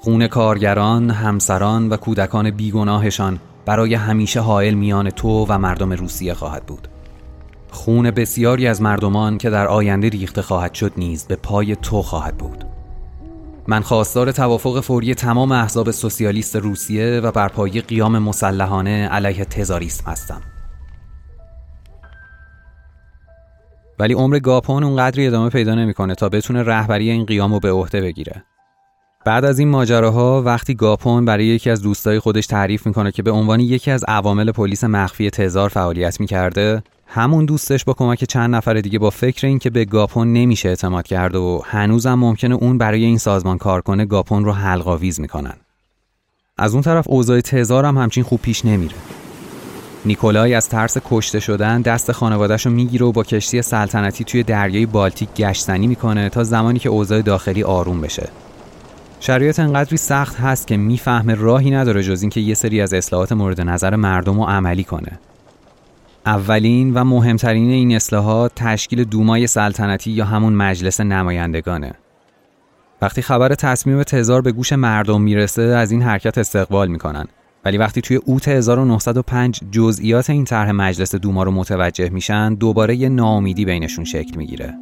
خون 0.00 0.26
کارگران، 0.26 1.10
همسران 1.10 1.88
و 1.88 1.96
کودکان 1.96 2.50
بیگناهشان 2.50 3.38
برای 3.66 3.94
همیشه 3.94 4.40
حائل 4.40 4.74
میان 4.74 5.10
تو 5.10 5.46
و 5.48 5.58
مردم 5.58 5.92
روسیه 5.92 6.34
خواهد 6.34 6.66
بود. 6.66 6.88
خون 7.70 8.10
بسیاری 8.10 8.66
از 8.66 8.82
مردمان 8.82 9.38
که 9.38 9.50
در 9.50 9.66
آینده 9.66 10.08
ریخته 10.08 10.42
خواهد 10.42 10.74
شد 10.74 10.92
نیز 10.96 11.26
به 11.26 11.36
پای 11.36 11.76
تو 11.76 12.02
خواهد 12.02 12.36
بود. 12.36 12.64
من 13.68 13.80
خواستار 13.80 14.32
توافق 14.32 14.80
فوری 14.80 15.14
تمام 15.14 15.52
احزاب 15.52 15.90
سوسیالیست 15.90 16.56
روسیه 16.56 17.20
و 17.24 17.32
برپایی 17.32 17.80
قیام 17.80 18.18
مسلحانه 18.18 19.08
علیه 19.08 19.44
تزاریسم 19.44 20.10
هستم. 20.10 20.40
ولی 23.98 24.14
عمر 24.14 24.38
گاپون 24.38 24.84
اونقدری 24.84 25.26
ادامه 25.26 25.50
پیدا 25.50 25.74
نمی‌کنه 25.74 26.14
تا 26.14 26.28
بتونه 26.28 26.62
رهبری 26.62 27.10
این 27.10 27.24
قیام 27.24 27.52
رو 27.52 27.60
به 27.60 27.70
عهده 27.70 28.00
بگیره. 28.00 28.44
بعد 29.24 29.44
از 29.44 29.58
این 29.58 29.68
ماجراها 29.68 30.42
وقتی 30.42 30.74
گاپون 30.74 31.24
برای 31.24 31.44
یکی 31.44 31.70
از 31.70 31.82
دوستای 31.82 32.18
خودش 32.18 32.46
تعریف 32.46 32.86
می‌کنه 32.86 33.12
که 33.12 33.22
به 33.22 33.30
عنوان 33.30 33.60
یکی 33.60 33.90
از 33.90 34.04
عوامل 34.08 34.52
پلیس 34.52 34.84
مخفی 34.84 35.30
تزار 35.30 35.68
فعالیت 35.68 36.20
می‌کرده 36.20 36.82
همون 37.12 37.44
دوستش 37.44 37.84
با 37.84 37.92
کمک 37.92 38.24
چند 38.24 38.54
نفر 38.54 38.74
دیگه 38.74 38.98
با 38.98 39.10
فکر 39.10 39.46
اینکه 39.46 39.70
به 39.70 39.84
گاپون 39.84 40.32
نمیشه 40.32 40.68
اعتماد 40.68 41.06
کرد 41.06 41.34
و 41.34 41.62
هنوزم 41.66 42.14
ممکنه 42.14 42.54
اون 42.54 42.78
برای 42.78 43.04
این 43.04 43.18
سازمان 43.18 43.58
کار 43.58 43.80
کنه 43.80 44.04
گاپون 44.04 44.44
رو 44.44 44.52
حلقاویز 44.52 45.20
می‌کنن. 45.20 45.54
از 46.58 46.72
اون 46.72 46.82
طرف 46.82 47.04
اوضاع 47.08 47.40
تزار 47.40 47.84
هم 47.84 47.98
همچین 47.98 48.24
خوب 48.24 48.40
پیش 48.40 48.64
نمیره. 48.64 48.94
نیکولای 50.04 50.54
از 50.54 50.68
ترس 50.68 50.96
کشته 51.10 51.40
شدن 51.40 51.82
دست 51.82 52.12
خانوادهش 52.12 52.66
رو 52.66 52.72
می‌گیره 52.72 53.06
و 53.06 53.12
با 53.12 53.22
کشتی 53.22 53.62
سلطنتی 53.62 54.24
توی 54.24 54.42
دریای 54.42 54.86
بالتیک 54.86 55.28
گشتنی 55.36 55.86
می‌کنه 55.86 56.28
تا 56.28 56.44
زمانی 56.44 56.78
که 56.78 56.88
اوضاع 56.88 57.22
داخلی 57.22 57.62
آروم 57.62 58.00
بشه. 58.00 58.28
شرایط 59.20 59.60
انقدری 59.60 59.96
سخت 59.96 60.36
هست 60.36 60.66
که 60.66 60.76
می‌فهمه 60.76 61.34
راهی 61.34 61.70
نداره 61.70 62.02
جز 62.02 62.22
اینکه 62.22 62.40
یه 62.40 62.54
سری 62.54 62.80
از 62.80 62.94
اصلاحات 62.94 63.32
مورد 63.32 63.60
نظر 63.60 63.96
مردم 63.96 64.40
رو 64.40 64.44
عملی 64.44 64.84
کنه. 64.84 65.18
اولین 66.26 66.94
و 66.94 67.04
مهمترین 67.04 67.70
این 67.70 67.96
اصلاحات 67.96 68.52
تشکیل 68.56 69.04
دومای 69.04 69.46
سلطنتی 69.46 70.10
یا 70.10 70.24
همون 70.24 70.52
مجلس 70.52 71.00
نمایندگانه. 71.00 71.94
وقتی 73.02 73.22
خبر 73.22 73.54
تصمیم 73.54 74.02
تزار 74.02 74.42
به 74.42 74.52
گوش 74.52 74.72
مردم 74.72 75.20
می‌رسه 75.20 75.62
از 75.62 75.90
این 75.90 76.02
حرکت 76.02 76.38
استقبال 76.38 76.88
می‌کنن 76.88 77.24
ولی 77.64 77.78
وقتی 77.78 78.00
توی 78.00 78.16
اوت 78.16 78.48
1905 78.48 79.60
جزئیات 79.70 80.30
این 80.30 80.44
طرح 80.44 80.70
مجلس 80.70 81.14
دوما 81.14 81.42
رو 81.42 81.50
متوجه 81.50 82.08
میشن 82.08 82.54
دوباره 82.54 82.96
یه 82.96 83.08
ناامیدی 83.08 83.64
بینشون 83.64 84.04
شکل 84.04 84.36
می‌گیره. 84.36 84.74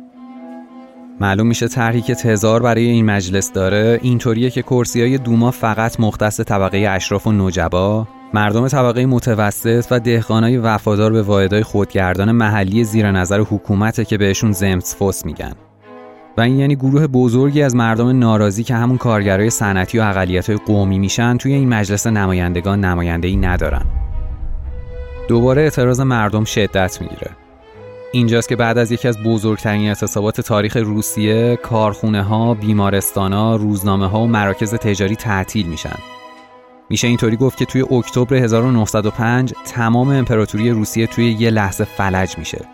معلوم 1.20 1.46
میشه 1.46 1.68
طرحی 1.68 2.00
که 2.00 2.14
تزار 2.14 2.62
برای 2.62 2.84
این 2.84 3.04
مجلس 3.04 3.52
داره 3.52 4.00
اینطوریه 4.02 4.50
که 4.50 4.62
کرسی 4.62 5.00
های 5.00 5.18
دوما 5.18 5.50
فقط 5.50 6.00
مختص 6.00 6.40
طبقه 6.40 6.78
اشراف 6.78 7.26
و 7.26 7.32
نجبا 7.32 8.08
مردم 8.34 8.68
طبقه 8.68 9.06
متوسط 9.06 9.86
و 9.90 10.00
دهقانای 10.00 10.56
وفادار 10.56 11.12
به 11.12 11.22
واحدهای 11.22 11.62
خودگردان 11.62 12.32
محلی 12.32 12.84
زیر 12.84 13.10
نظر 13.10 13.40
حکومته 13.40 14.04
که 14.04 14.18
بهشون 14.18 14.52
زمسفوس 14.52 15.26
میگن. 15.26 15.52
و 16.36 16.40
این 16.40 16.58
یعنی 16.58 16.76
گروه 16.76 17.06
بزرگی 17.06 17.62
از 17.62 17.76
مردم 17.76 18.18
ناراضی 18.18 18.64
که 18.64 18.74
همون 18.74 18.96
کارگرای 18.98 19.50
صنعتی 19.50 19.98
و 19.98 20.02
اقلیت‌های 20.02 20.58
قومی 20.66 20.98
میشن 20.98 21.36
توی 21.36 21.52
این 21.52 21.68
مجلس 21.68 22.06
نمایندگان 22.06 22.84
نماینده‌ای 22.84 23.36
ندارن. 23.36 23.82
دوباره 25.28 25.62
اعتراض 25.62 26.00
مردم 26.00 26.44
شدت 26.44 26.98
می‌گیره. 27.00 27.30
اینجاست 28.12 28.48
که 28.48 28.56
بعد 28.56 28.78
از 28.78 28.92
یکی 28.92 29.08
از 29.08 29.18
بزرگترین 29.22 29.88
اعتصابات 29.88 30.40
تاریخ 30.40 30.76
روسیه 30.76 31.56
کارخونه 31.56 32.22
ها، 32.22 32.54
بیمارستان 32.54 33.32
ها، 33.32 33.56
روزنامه 33.56 34.08
ها 34.08 34.20
و 34.20 34.26
مراکز 34.26 34.74
تجاری 34.74 35.16
تعطیل 35.16 35.66
میشن. 35.66 35.96
میشه 36.90 37.08
اینطوری 37.08 37.36
گفت 37.36 37.58
که 37.58 37.64
توی 37.64 37.82
اکتبر 37.82 38.36
1905 38.36 39.54
تمام 39.64 40.08
امپراتوری 40.08 40.70
روسیه 40.70 41.06
توی 41.06 41.32
یه 41.32 41.50
لحظه 41.50 41.84
فلج 41.84 42.38
میشه. 42.38 42.64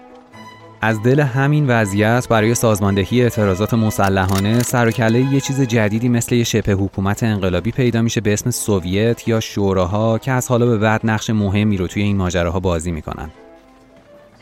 از 0.81 1.03
دل 1.03 1.21
همین 1.21 1.67
وضعیت 1.67 2.29
برای 2.29 2.55
سازماندهی 2.55 3.23
اعتراضات 3.23 3.75
مسلحانه 3.75 4.63
سر 4.63 4.93
و 4.99 5.11
یه 5.11 5.41
چیز 5.41 5.61
جدیدی 5.61 6.09
مثل 6.09 6.35
یه 6.35 6.45
شبه 6.45 6.73
حکومت 6.73 7.23
انقلابی 7.23 7.71
پیدا 7.71 8.03
میشه 8.03 8.21
به 8.21 8.33
اسم 8.33 8.51
سوویت 8.51 9.29
یا 9.29 9.41
شوراها 9.41 10.19
که 10.19 10.33
از 10.33 10.49
حالا 10.49 10.67
به 10.67 10.79
بعد 10.79 11.01
نقش 11.05 11.31
مهمی 11.31 11.77
رو 11.77 11.87
توی 11.87 12.03
این 12.03 12.17
ماجراها 12.17 12.61
بازی 12.61 12.93
می‌کنن. 12.93 13.31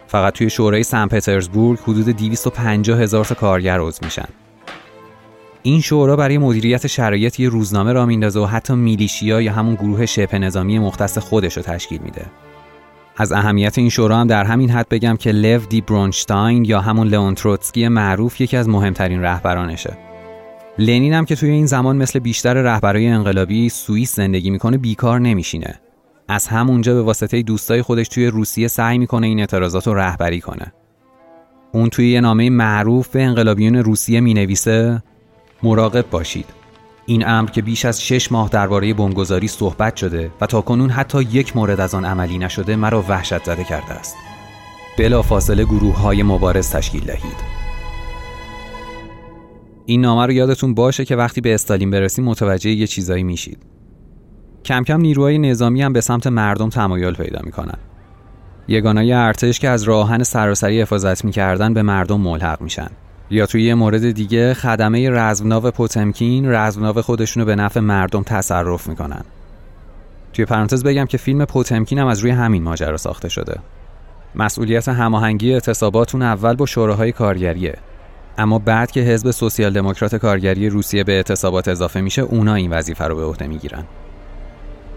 فقط 0.06 0.32
توی 0.32 0.50
شورای 0.50 0.82
سن 0.82 1.06
پترزبورگ 1.06 1.78
حدود 1.78 2.08
250 2.08 3.00
هزار 3.00 3.24
کارگر 3.24 3.80
عضو 3.80 4.04
میشن. 4.04 4.28
این 5.62 5.80
شورا 5.80 6.16
برای 6.16 6.38
مدیریت 6.38 6.86
شرایط 6.86 7.40
یه 7.40 7.48
روزنامه 7.48 7.92
را 7.92 8.06
میندازه 8.06 8.40
و 8.40 8.44
حتی 8.44 8.74
میلیشیا 8.74 9.40
یا 9.40 9.52
همون 9.52 9.74
گروه 9.74 10.06
شبه 10.06 10.38
نظامی 10.38 10.78
مختص 10.78 11.18
خودش 11.18 11.56
رو 11.56 11.62
تشکیل 11.62 12.00
میده. 12.02 12.26
از 13.16 13.32
اهمیت 13.32 13.78
این 13.78 13.88
شورا 13.88 14.16
هم 14.16 14.26
در 14.26 14.44
همین 14.44 14.70
حد 14.70 14.88
بگم 14.88 15.16
که 15.16 15.32
لو 15.32 15.58
دی 15.58 15.80
برونشتاین 15.80 16.64
یا 16.64 16.80
همون 16.80 17.08
لئون 17.08 17.34
تروتسکی 17.34 17.88
معروف 17.88 18.40
یکی 18.40 18.56
از 18.56 18.68
مهمترین 18.68 19.20
رهبرانشه. 19.20 19.98
لنین 20.78 21.12
هم 21.12 21.24
که 21.24 21.36
توی 21.36 21.50
این 21.50 21.66
زمان 21.66 21.96
مثل 21.96 22.18
بیشتر 22.18 22.54
رهبرای 22.54 23.06
انقلابی 23.06 23.68
سوئیس 23.68 24.16
زندگی 24.16 24.50
می‌کنه 24.50 24.78
بیکار 24.78 25.20
نمیشینه. 25.20 25.80
از 26.28 26.46
همونجا 26.46 26.94
به 26.94 27.02
واسطه 27.02 27.42
دوستای 27.42 27.82
خودش 27.82 28.08
توی 28.08 28.26
روسیه 28.26 28.68
سعی 28.68 28.98
می‌کنه 28.98 29.26
این 29.26 29.40
اعتراضات 29.40 29.86
رو 29.86 29.94
رهبری 29.94 30.40
کنه. 30.40 30.72
اون 31.72 31.88
توی 31.88 32.10
یه 32.10 32.20
نامه 32.20 32.50
معروف 32.50 33.08
به 33.08 33.22
انقلابیون 33.22 33.76
روسیه 33.76 34.20
می‌نویسه 34.20 35.02
مراقب 35.62 36.10
باشید. 36.10 36.46
این 37.06 37.28
امر 37.28 37.50
که 37.50 37.62
بیش 37.62 37.84
از 37.84 38.02
شش 38.02 38.32
ماه 38.32 38.48
درباره 38.48 38.94
بمبگذاری 38.94 39.48
صحبت 39.48 39.96
شده 39.96 40.30
و 40.40 40.46
تا 40.46 40.60
کنون 40.60 40.90
حتی 40.90 41.22
یک 41.22 41.56
مورد 41.56 41.80
از 41.80 41.94
آن 41.94 42.04
عملی 42.04 42.38
نشده 42.38 42.76
مرا 42.76 43.04
وحشت 43.08 43.44
زده 43.44 43.64
کرده 43.64 43.92
است. 43.92 44.16
بلا 44.98 45.22
فاصله 45.22 45.64
گروه 45.64 45.98
های 45.98 46.22
مبارز 46.22 46.70
تشکیل 46.70 47.04
دهید. 47.04 47.52
این 49.86 50.00
نامه 50.00 50.26
رو 50.26 50.32
یادتون 50.32 50.74
باشه 50.74 51.04
که 51.04 51.16
وقتی 51.16 51.40
به 51.40 51.54
استالین 51.54 51.90
برسیم 51.90 52.24
متوجه 52.24 52.70
یه 52.70 52.86
چیزایی 52.86 53.22
میشید. 53.22 53.58
کم 54.64 54.84
کم 54.84 55.00
نیروهای 55.00 55.38
نظامی 55.38 55.82
هم 55.82 55.92
به 55.92 56.00
سمت 56.00 56.26
مردم 56.26 56.68
تمایل 56.68 57.14
پیدا 57.14 57.40
می‌کنن. 57.44 57.78
یگانای 58.68 59.12
ارتش 59.12 59.60
که 59.60 59.68
از 59.68 59.82
راهن 59.82 60.22
سراسری 60.22 60.82
حفاظت 60.82 61.24
می‌کردن 61.24 61.74
به 61.74 61.82
مردم 61.82 62.20
ملحق 62.20 62.60
میشن. 62.60 62.88
یا 63.32 63.46
توی 63.46 63.62
یه 63.62 63.74
مورد 63.74 64.10
دیگه 64.10 64.54
خدمه 64.54 65.10
رزمناو 65.10 65.70
پوتمکین 65.70 66.52
رزمناو 66.52 67.02
خودشونو 67.02 67.46
به 67.46 67.56
نفع 67.56 67.80
مردم 67.80 68.22
تصرف 68.22 68.88
می‌کنن. 68.88 69.24
توی 70.32 70.44
پرانتز 70.44 70.84
بگم 70.84 71.04
که 71.04 71.18
فیلم 71.18 71.44
پوتمکین 71.44 71.98
هم 71.98 72.06
از 72.06 72.18
روی 72.18 72.30
همین 72.30 72.62
ماجرا 72.62 72.96
ساخته 72.96 73.28
شده. 73.28 73.60
مسئولیت 74.34 74.88
هماهنگی 74.88 75.52
اعتصاباتون 75.52 76.22
اول 76.22 76.54
با 76.54 76.66
شوراهای 76.66 77.12
کارگریه. 77.12 77.74
اما 78.38 78.58
بعد 78.58 78.90
که 78.90 79.00
حزب 79.00 79.30
سوسیال 79.30 79.72
دموکرات 79.72 80.16
کارگری 80.16 80.68
روسیه 80.68 81.04
به 81.04 81.12
اعتصابات 81.12 81.68
اضافه 81.68 82.00
میشه 82.00 82.22
اونا 82.22 82.54
این 82.54 82.70
وظیفه 82.70 83.04
رو 83.04 83.16
به 83.16 83.24
عهده 83.24 83.46
می‌گیرن. 83.46 83.84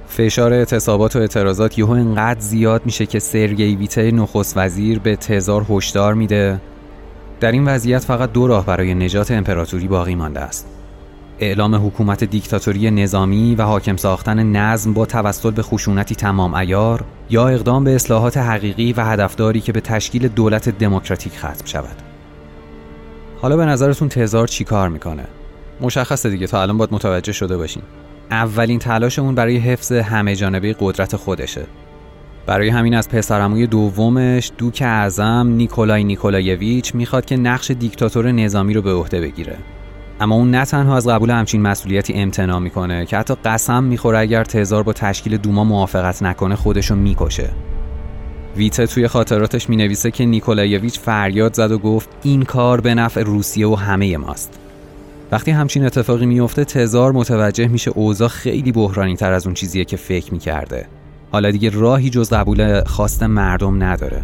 فشار 0.08 0.54
اعتصابات 0.54 1.16
و 1.16 1.20
اعتراضات 1.20 1.80
یهو 1.80 1.92
انقدر 1.92 2.40
زیاد 2.40 2.82
میشه 2.86 3.06
که 3.06 3.20
سرگی 3.20 3.76
ویته 3.76 4.12
نخست 4.12 4.58
وزیر 4.58 5.00
به 5.00 5.16
تزار 5.16 5.66
هشدار 5.70 6.14
میده. 6.14 6.62
در 7.40 7.52
این 7.52 7.66
وضعیت 7.66 8.04
فقط 8.04 8.32
دو 8.32 8.48
راه 8.48 8.66
برای 8.66 8.94
نجات 8.94 9.32
امپراتوری 9.32 9.88
باقی 9.88 10.16
مانده 10.16 10.40
است. 10.40 10.68
اعلام 11.40 11.76
حکومت 11.76 12.24
دیکتاتوری 12.24 12.92
نظامی 12.92 13.56
و 13.56 13.62
حاکم 13.62 13.98
ساختن 13.98 14.44
نظم 14.44 14.94
با 14.94 15.06
توسل 15.06 15.52
به 15.52 15.62
خشونتی 15.62 16.16
تمام 16.16 16.54
ایار 16.54 17.06
یا 17.30 17.48
اقدام 17.48 17.84
به 17.84 17.96
اصلاحات 17.96 18.38
حقیقی 18.38 18.94
و 18.94 19.06
هدفداری 19.06 19.62
که 19.62 19.72
به 19.72 19.82
تشکیل 19.82 20.28
دولت 20.28 20.70
دموکراتیک 20.70 21.38
ختم 21.38 21.66
شود. 21.66 21.96
حالا 23.42 23.58
به 23.58 23.66
نظرتون 23.66 24.10
تزار 24.10 24.48
چی 24.48 24.64
کار 24.64 24.90
می‌کنه؟ 24.90 25.24
مشخصه 25.82 26.30
دیگه 26.30 26.48
تا 26.48 26.62
الان 26.62 26.78
باید 26.78 26.94
متوجه 26.94 27.32
شده 27.32 27.58
باشین. 27.58 27.84
اولین 28.32 28.80
تلاشمون 28.80 29.36
برای 29.36 29.58
حفظ 29.58 29.92
همه 29.92 30.36
جانبه 30.36 30.76
قدرت 30.80 31.16
خودشه. 31.16 31.66
برای 32.48 32.70
همین 32.70 32.94
از 32.94 33.10
پسرموی 33.10 33.68
دومش 33.68 34.52
دوک 34.58 34.82
اعظم 34.86 35.48
نیکولای 35.58 36.04
نیکولایویچ 36.04 36.96
می‌خواد 36.96 37.26
که 37.26 37.38
نقش 37.38 37.72
دیکتاتور 37.72 38.32
نظامی 38.32 38.74
رو 38.74 38.82
به 38.82 38.94
عهده 38.94 39.22
بگیره. 39.22 39.58
اما 40.20 40.36
اون 40.36 40.52
نه 40.52 40.66
تنها 40.66 40.98
از 40.98 41.08
قبول 41.08 41.30
همچین 41.30 41.62
مسئولیتی 41.62 42.14
امتناع 42.14 42.60
می‌کنه 42.60 43.06
که 43.06 43.18
حتی 43.18 43.36
قسم 43.46 43.84
می‌خوره 43.84 44.20
اگر 44.20 44.44
تزار 44.44 44.84
با 44.84 44.94
تشکیل 44.94 45.38
دوما 45.38 45.64
موافقت 45.64 46.24
نکنه 46.24 46.56
خودشو 46.56 46.96
می‌کشه. 46.96 47.50
ویته 48.58 48.88
توی 48.88 49.08
خاطراتش 49.08 49.70
می‌نویسه 49.70 50.12
که 50.12 50.26
نیکولایویچ 50.26 51.00
فریاد 51.00 51.54
زد 51.54 51.72
و 51.72 51.78
گفت 51.78 52.10
این 52.24 52.42
کار 52.44 52.82
به 52.82 52.96
نفع 52.96 53.22
روسیه 53.22 53.68
و 53.68 53.76
همه 53.76 54.18
ماست. 54.18 54.60
وقتی 55.32 55.52
همچین 55.52 55.86
اتفاقی 55.86 56.26
میفته 56.26 56.66
تزار 56.66 57.12
متوجه 57.12 57.68
میشه 57.68 57.92
اوضاع 57.92 58.28
خیلی 58.28 58.72
بحرانی 58.72 59.16
تر 59.16 59.34
از 59.34 59.46
اون 59.46 59.54
چیزیه 59.54 59.86
که 59.86 59.98
فکر 59.98 60.34
می‌کرده. 60.34 60.86
حالا 61.36 61.52
دیگه 61.52 61.70
راهی 61.70 62.10
جز 62.10 62.34
قبول 62.34 62.84
خواست 62.84 63.24
مردم 63.24 63.84
نداره 63.84 64.24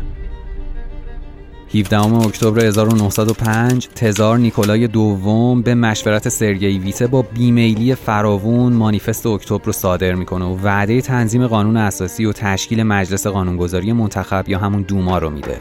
17 1.76 2.00
اکتبر 2.00 2.66
1905 2.66 3.88
تزار 3.96 4.38
نیکولای 4.38 4.88
دوم 4.88 5.62
به 5.62 5.76
مشورت 5.76 6.30
سرگئی 6.30 6.80
ویته 6.80 7.08
با 7.08 7.22
بیمیلی 7.22 7.96
فراوون 7.96 8.74
مانیفست 8.74 9.26
اکتبر 9.26 9.66
رو 9.66 9.72
صادر 9.72 10.16
می‌کنه 10.16 10.46
و 10.46 10.58
وعده 10.64 11.02
تنظیم 11.02 11.48
قانون 11.48 11.78
اساسی 11.78 12.26
و 12.26 12.32
تشکیل 12.32 12.84
مجلس 12.84 13.28
قانونگذاری 13.28 13.94
منتخب 13.94 14.50
یا 14.50 14.60
همون 14.60 14.82
دوما 14.82 15.18
رو 15.18 15.30
میده. 15.30 15.58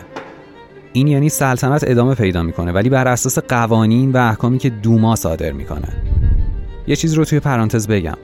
این 0.92 1.08
یعنی 1.08 1.28
سلطنت 1.28 1.84
ادامه 1.86 2.14
پیدا 2.14 2.42
می‌کنه 2.42 2.72
ولی 2.72 2.88
بر 2.88 3.08
اساس 3.08 3.38
قوانین 3.38 4.12
و 4.12 4.16
احکامی 4.16 4.58
که 4.58 4.70
دوما 4.70 5.16
صادر 5.16 5.52
می‌کنه. 5.52 5.88
یه 6.86 6.96
چیز 6.96 7.14
رو 7.14 7.24
توی 7.24 7.40
پرانتز 7.40 7.88
بگم. 7.88 8.16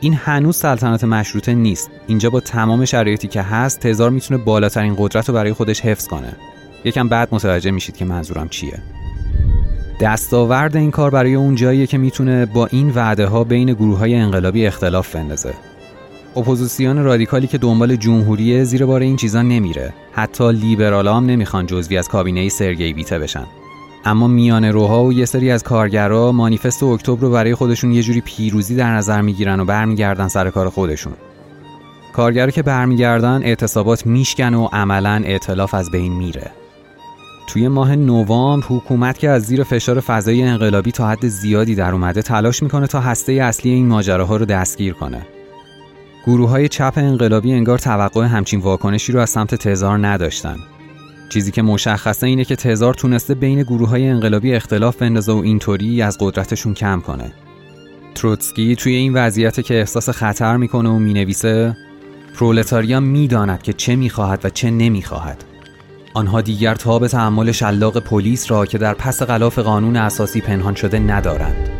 این 0.00 0.14
هنوز 0.14 0.56
سلطنت 0.56 1.04
مشروطه 1.04 1.54
نیست. 1.54 1.90
اینجا 2.06 2.30
با 2.30 2.40
تمام 2.40 2.84
شرایطی 2.84 3.28
که 3.28 3.42
هست 3.42 3.80
تزار 3.80 4.10
می‌تونه 4.10 4.44
بالاترین 4.44 4.94
قدرت 4.98 5.28
رو 5.28 5.34
برای 5.34 5.52
خودش 5.52 5.80
حفظ 5.80 6.08
کنه. 6.08 6.32
یکم 6.84 7.08
بعد 7.08 7.28
متوجه 7.32 7.70
میشید 7.70 7.96
که 7.96 8.04
منظورم 8.04 8.48
چیه 8.48 8.78
دستاورد 10.00 10.76
این 10.76 10.90
کار 10.90 11.10
برای 11.10 11.34
اون 11.34 11.54
جاییه 11.54 11.86
که 11.86 11.98
می‌تونه 11.98 12.46
با 12.46 12.66
این 12.66 12.92
وعده 12.94 13.26
ها 13.26 13.44
بین 13.44 13.72
گروه 13.72 13.98
های 13.98 14.14
انقلابی 14.14 14.66
اختلاف 14.66 15.16
بندازه 15.16 15.54
اپوزیسیون 16.36 17.04
رادیکالی 17.04 17.46
که 17.46 17.58
دنبال 17.58 17.96
جمهوریه 17.96 18.64
زیر 18.64 18.86
بار 18.86 19.00
این 19.00 19.16
چیزا 19.16 19.42
نمیره 19.42 19.92
حتی 20.12 20.52
لیبرالا 20.52 21.16
هم 21.16 21.26
نمی‌خوان 21.26 21.66
جزوی 21.66 21.98
از 21.98 22.08
کابینه 22.08 22.48
سرگئی 22.48 22.92
ویته 22.92 23.18
بشن 23.18 23.44
اما 24.08 24.26
میان 24.26 24.64
روها 24.64 25.04
و 25.04 25.12
یه 25.12 25.24
سری 25.24 25.50
از 25.50 25.62
کارگرا 25.62 26.32
مانیفست 26.32 26.82
اکتبر 26.82 27.20
رو 27.20 27.30
برای 27.30 27.54
خودشون 27.54 27.92
یه 27.92 28.02
جوری 28.02 28.20
پیروزی 28.20 28.76
در 28.76 28.90
نظر 28.90 29.20
می‌گیرن 29.20 29.60
و 29.60 29.64
برمیگردن 29.64 30.28
سر 30.28 30.50
کار 30.50 30.68
خودشون 30.68 31.12
کارگرا 32.12 32.50
که 32.50 32.62
برمیگردن 32.62 33.42
اعتصابات 33.42 34.06
میشکن 34.06 34.54
و 34.54 34.68
عملا 34.72 35.22
اعتلاف 35.24 35.74
از 35.74 35.90
بین 35.90 36.12
میره 36.12 36.50
توی 37.46 37.68
ماه 37.68 37.96
نوامبر 37.96 38.66
حکومت 38.66 39.18
که 39.18 39.28
از 39.28 39.42
زیر 39.42 39.62
فشار 39.62 40.00
فضای 40.00 40.42
انقلابی 40.42 40.92
تا 40.92 41.08
حد 41.08 41.28
زیادی 41.28 41.74
در 41.74 41.92
اومده 41.92 42.22
تلاش 42.22 42.62
می‌کنه 42.62 42.86
تا 42.86 43.00
هسته 43.00 43.32
اصلی 43.32 43.70
این 43.70 43.86
ماجراها 43.86 44.36
رو 44.36 44.44
دستگیر 44.44 44.94
کنه. 44.94 45.26
گروه 46.26 46.50
های 46.50 46.68
چپ 46.68 46.92
انقلابی 46.96 47.52
انگار 47.52 47.78
توقع 47.78 48.24
همچین 48.24 48.60
واکنشی 48.60 49.12
رو 49.12 49.20
از 49.20 49.30
سمت 49.30 49.54
تزار 49.54 50.06
نداشتن. 50.06 50.56
چیزی 51.28 51.50
که 51.50 51.62
مشخصه 51.62 52.26
اینه 52.26 52.44
که 52.44 52.56
تزار 52.56 52.94
تونسته 52.94 53.34
بین 53.34 53.62
گروه 53.62 53.88
های 53.88 54.08
انقلابی 54.08 54.54
اختلاف 54.54 54.96
بندازه 54.96 55.32
و 55.32 55.36
اینطوری 55.36 56.02
از 56.02 56.18
قدرتشون 56.20 56.74
کم 56.74 57.00
کنه. 57.00 57.32
تروتسکی 58.14 58.76
توی 58.76 58.94
این 58.94 59.14
وضعیت 59.14 59.60
که 59.60 59.74
احساس 59.74 60.10
خطر 60.10 60.56
می‌کنه 60.56 60.88
و 60.88 60.98
می‌نویسه 60.98 61.76
پرولتاریا 62.34 63.00
می‌داند 63.00 63.62
که 63.62 63.72
چه 63.72 63.96
می‌خواهد 63.96 64.44
و 64.44 64.50
چه 64.50 64.70
نمی‌خواهد. 64.70 65.44
آنها 66.14 66.40
دیگر 66.40 66.74
تا 66.74 66.98
به 66.98 67.08
تحمل 67.08 67.52
شلاق 67.52 67.98
پلیس 67.98 68.50
را 68.50 68.66
که 68.66 68.78
در 68.78 68.94
پس 68.94 69.22
غلاف 69.22 69.58
قانون 69.58 69.96
اساسی 69.96 70.40
پنهان 70.40 70.74
شده 70.74 70.98
ندارند 70.98 71.77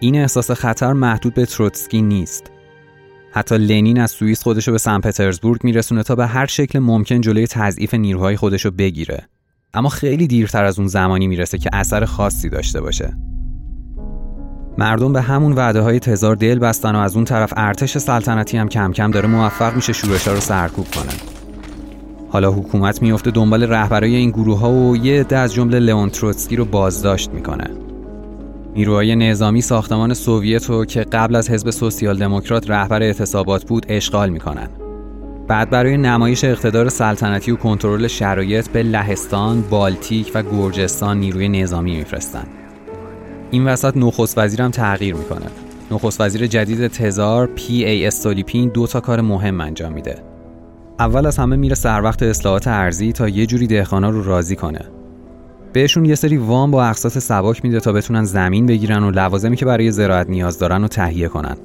این 0.00 0.16
احساس 0.16 0.50
خطر 0.50 0.92
محدود 0.92 1.34
به 1.34 1.46
تروتسکی 1.46 2.02
نیست. 2.02 2.50
حتی 3.32 3.58
لنین 3.58 4.00
از 4.00 4.10
سوئیس 4.10 4.42
خودشو 4.42 4.72
به 4.72 4.78
سن 4.78 5.00
پترزبورگ 5.00 5.60
میرسونه 5.64 6.02
تا 6.02 6.14
به 6.14 6.26
هر 6.26 6.46
شکل 6.46 6.78
ممکن 6.78 7.20
جلوی 7.20 7.46
تضعیف 7.46 7.94
نیروهای 7.94 8.36
خودشو 8.36 8.70
بگیره. 8.70 9.28
اما 9.74 9.88
خیلی 9.88 10.26
دیرتر 10.26 10.64
از 10.64 10.78
اون 10.78 10.88
زمانی 10.88 11.26
می‌رسه 11.26 11.58
که 11.58 11.70
اثر 11.72 12.04
خاصی 12.04 12.48
داشته 12.48 12.80
باشه. 12.80 13.16
مردم 14.78 15.12
به 15.12 15.20
همون 15.20 15.52
وعده 15.52 15.80
های 15.80 15.98
تزار 15.98 16.36
دل 16.36 16.58
بستن 16.58 16.94
و 16.94 16.98
از 16.98 17.16
اون 17.16 17.24
طرف 17.24 17.52
ارتش 17.56 17.98
سلطنتی 17.98 18.56
هم 18.56 18.68
کم 18.68 18.92
کم 18.92 19.10
داره 19.10 19.28
موفق 19.28 19.76
میشه 19.76 19.92
شورشا 19.92 20.32
رو 20.32 20.40
سرکوب 20.40 20.86
کنه. 20.94 21.12
حالا 22.28 22.52
حکومت 22.52 23.02
میفته 23.02 23.30
دنبال 23.30 23.62
رهبرای 23.62 24.14
این 24.14 24.30
گروه 24.30 24.58
ها 24.58 24.70
و 24.70 24.96
یه 24.96 25.20
عده 25.20 25.36
از 25.36 25.54
جمله 25.54 25.78
لئون 25.78 26.10
تروتسکی 26.10 26.56
رو 26.56 26.64
بازداشت 26.64 27.30
می‌کنه. 27.30 27.89
نیروهای 28.74 29.16
نظامی 29.16 29.60
ساختمان 29.60 30.14
سوویت 30.14 30.64
رو 30.66 30.84
که 30.84 31.00
قبل 31.00 31.36
از 31.36 31.50
حزب 31.50 31.70
سوسیال 31.70 32.18
دموکرات 32.18 32.70
رهبر 32.70 33.02
اعتصابات 33.02 33.64
بود 33.64 33.86
اشغال 33.88 34.30
می‌کنن 34.30 34.68
بعد 35.48 35.70
برای 35.70 35.96
نمایش 35.96 36.44
اقتدار 36.44 36.88
سلطنتی 36.88 37.50
و 37.50 37.56
کنترل 37.56 38.06
شرایط 38.06 38.68
به 38.68 38.82
لهستان، 38.82 39.60
بالتیک 39.60 40.30
و 40.34 40.42
گرجستان 40.42 41.18
نیروی 41.18 41.48
نظامی 41.48 41.96
میفرستند. 41.96 42.46
این 43.50 43.64
وسط 43.64 43.96
نخست 43.96 44.38
وزیرم 44.38 44.70
تغییر 44.70 45.14
می‌کنه 45.14 45.46
نخست 45.90 46.20
وزیر 46.20 46.46
جدید 46.46 46.86
تزار 46.86 47.46
پی 47.46 47.84
ای 47.84 48.06
استولیپین 48.06 48.68
دو 48.68 48.86
تا 48.86 49.00
کار 49.00 49.20
مهم 49.20 49.60
انجام 49.60 49.92
میده. 49.92 50.22
اول 50.98 51.26
از 51.26 51.36
همه 51.36 51.56
میره 51.56 51.74
سر 51.74 52.02
وقت 52.02 52.22
اصلاحات 52.22 52.68
ارزی 52.68 53.12
تا 53.12 53.28
یه 53.28 53.46
جوری 53.46 53.66
دهخانا 53.66 54.10
رو 54.10 54.24
راضی 54.24 54.56
کنه. 54.56 54.80
بهشون 55.72 56.04
یه 56.04 56.14
سری 56.14 56.36
وام 56.36 56.70
با 56.70 56.84
اقساط 56.84 57.18
سباک 57.18 57.64
میده 57.64 57.80
تا 57.80 57.92
بتونن 57.92 58.24
زمین 58.24 58.66
بگیرن 58.66 59.04
و 59.04 59.10
لوازمی 59.10 59.56
که 59.56 59.64
برای 59.64 59.90
زراعت 59.90 60.30
نیاز 60.30 60.58
دارن 60.58 60.82
رو 60.82 60.88
تهیه 60.88 61.28
کنن 61.28 61.56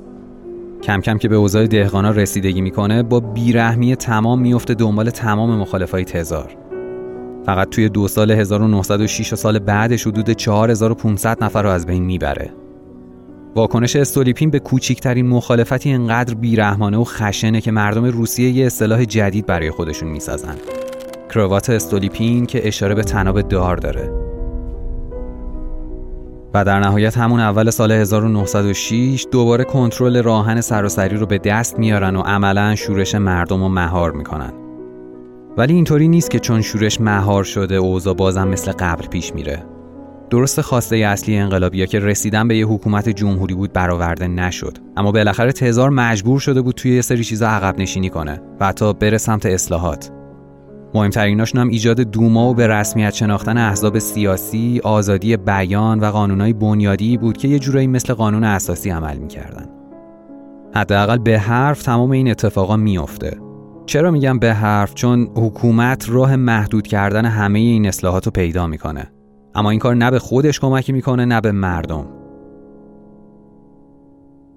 کم 0.84 1.02
کم 1.02 1.18
که 1.18 1.28
به 1.28 1.36
اوضاع 1.36 1.68
دهقانا 1.68 2.12
رسیدگی 2.12 2.62
می‌کنه 2.62 3.04
با 3.04 3.20
بیرحمی 3.20 3.96
تمام 3.96 4.42
میفته 4.42 4.74
دنبال 4.74 5.10
تمام 5.10 5.58
مخالفای 5.58 6.04
تزار 6.04 6.56
فقط 7.46 7.70
توی 7.70 7.90
دو 7.90 8.08
سال 8.08 8.32
1906 8.32 9.34
و 9.34 9.36
سال 9.36 9.60
بعدش 9.60 10.08
حدود 10.08 10.30
4500 10.30 11.44
نفر 11.44 11.64
رو 11.64 11.70
از 11.70 11.86
بین 11.86 12.04
می‌بره. 12.04 12.50
واکنش 13.56 13.96
استولیپین 13.96 14.50
به 14.50 14.60
کوچکترین 14.60 15.28
مخالفتی 15.28 15.92
انقدر 15.92 16.34
بیرحمانه 16.34 16.98
و 16.98 17.04
خشنه 17.04 17.62
که 17.62 17.72
مردم 17.72 18.06
روسیه 18.06 18.50
یه 18.50 18.66
اصطلاح 18.66 19.06
جدید 19.06 19.46
برای 19.46 19.72
خودشون 19.72 20.10
می‌سازن. 20.10 20.56
کراوات 21.36 21.70
استولیپین 21.70 22.46
که 22.46 22.68
اشاره 22.68 22.96
به 22.96 23.04
تناب 23.04 23.42
دار 23.42 23.78
داره. 23.78 24.12
و 26.54 26.66
در 26.66 26.80
نهایت 26.80 27.18
همون 27.18 27.40
اول 27.40 27.70
سال 27.70 27.92
1906 27.92 29.26
دوباره 29.32 29.64
کنترل 29.64 30.24
راهن 30.24 30.62
سراسری 30.62 31.18
رو 31.18 31.26
به 31.26 31.38
دست 31.38 31.80
میارن 31.80 32.16
و 32.16 32.22
عملا 32.22 32.76
شورش 32.76 33.16
مردم 33.16 33.62
رو 33.64 33.70
مهار 33.70 34.12
می‌کنن. 34.12 34.54
ولی 35.58 35.74
اینطوری 35.74 36.08
نیست 36.08 36.32
که 36.32 36.40
چون 36.40 36.62
شورش 36.62 37.02
مهار 37.02 37.44
شده 37.44 37.76
اوضاع 37.76 38.14
بازم 38.14 38.48
مثل 38.48 38.72
قبل 38.72 39.08
پیش 39.08 39.34
میره 39.34 39.66
درست 40.30 40.62
خواسته 40.62 40.96
اصلی 40.96 41.38
انقلابیا 41.38 41.86
که 41.86 42.00
رسیدن 42.00 42.48
به 42.48 42.58
یه 42.58 42.68
حکومت 42.68 43.10
جمهوری 43.10 43.54
بود 43.54 43.74
برآورده 43.74 44.28
نشد 44.28 44.78
اما 44.98 45.12
بالاخره 45.12 45.52
تزار 45.52 45.90
مجبور 45.90 46.40
شده 46.40 46.62
بود 46.62 46.76
توی 46.76 46.96
یه 46.96 47.02
سری 47.02 47.24
چیزا 47.24 47.48
عقب 47.48 47.80
نشینی 47.80 48.10
کنه 48.10 48.42
و 48.60 48.66
حتی 48.66 48.94
بره 48.94 49.18
سمت 49.18 49.46
اصلاحات 49.46 50.15
مهمتریناشون 50.96 51.62
هم 51.62 51.68
ایجاد 51.68 52.02
دوما 52.02 52.50
و 52.50 52.54
به 52.54 52.68
رسمیت 52.68 53.14
شناختن 53.14 53.58
احزاب 53.58 54.00
سیاسی، 54.00 54.82
آزادی 54.84 55.38
بیان 55.38 56.00
و 56.00 56.06
قانونهای 56.06 56.54
بنیادی 56.54 57.18
بود 57.18 57.38
که 57.38 57.48
یه 57.48 57.60
جورایی 57.60 57.88
مثل 57.88 58.14
قانون 58.14 58.44
اساسی 58.44 58.90
عمل 58.90 59.18
می‌کردن. 59.18 59.66
حداقل 60.76 61.18
به 61.18 61.40
حرف 61.40 61.84
تمام 61.84 62.12
این 62.12 62.32
اتفاقا 62.32 62.78
میافته. 62.78 63.38
چرا 63.86 64.12
میگم 64.12 64.40
به 64.40 64.54
حرف؟ 64.54 64.94
چون 64.94 65.28
حکومت 65.36 66.10
راه 66.10 66.36
محدود 66.36 66.88
کردن 66.88 67.26
همه 67.26 67.60
این 67.60 67.88
اصلاحات 67.88 68.26
رو 68.26 68.32
پیدا 68.32 68.68
می‌کنه. 68.68 69.12
اما 69.56 69.70
این 69.70 69.80
کار 69.80 69.96
نه 69.96 70.12
به 70.12 70.20
خودش 70.20 70.60
کمکی 70.60 70.92
می‌کنه 70.92 71.26
نه 71.26 71.42
به 71.42 71.52
مردم. 71.52 72.06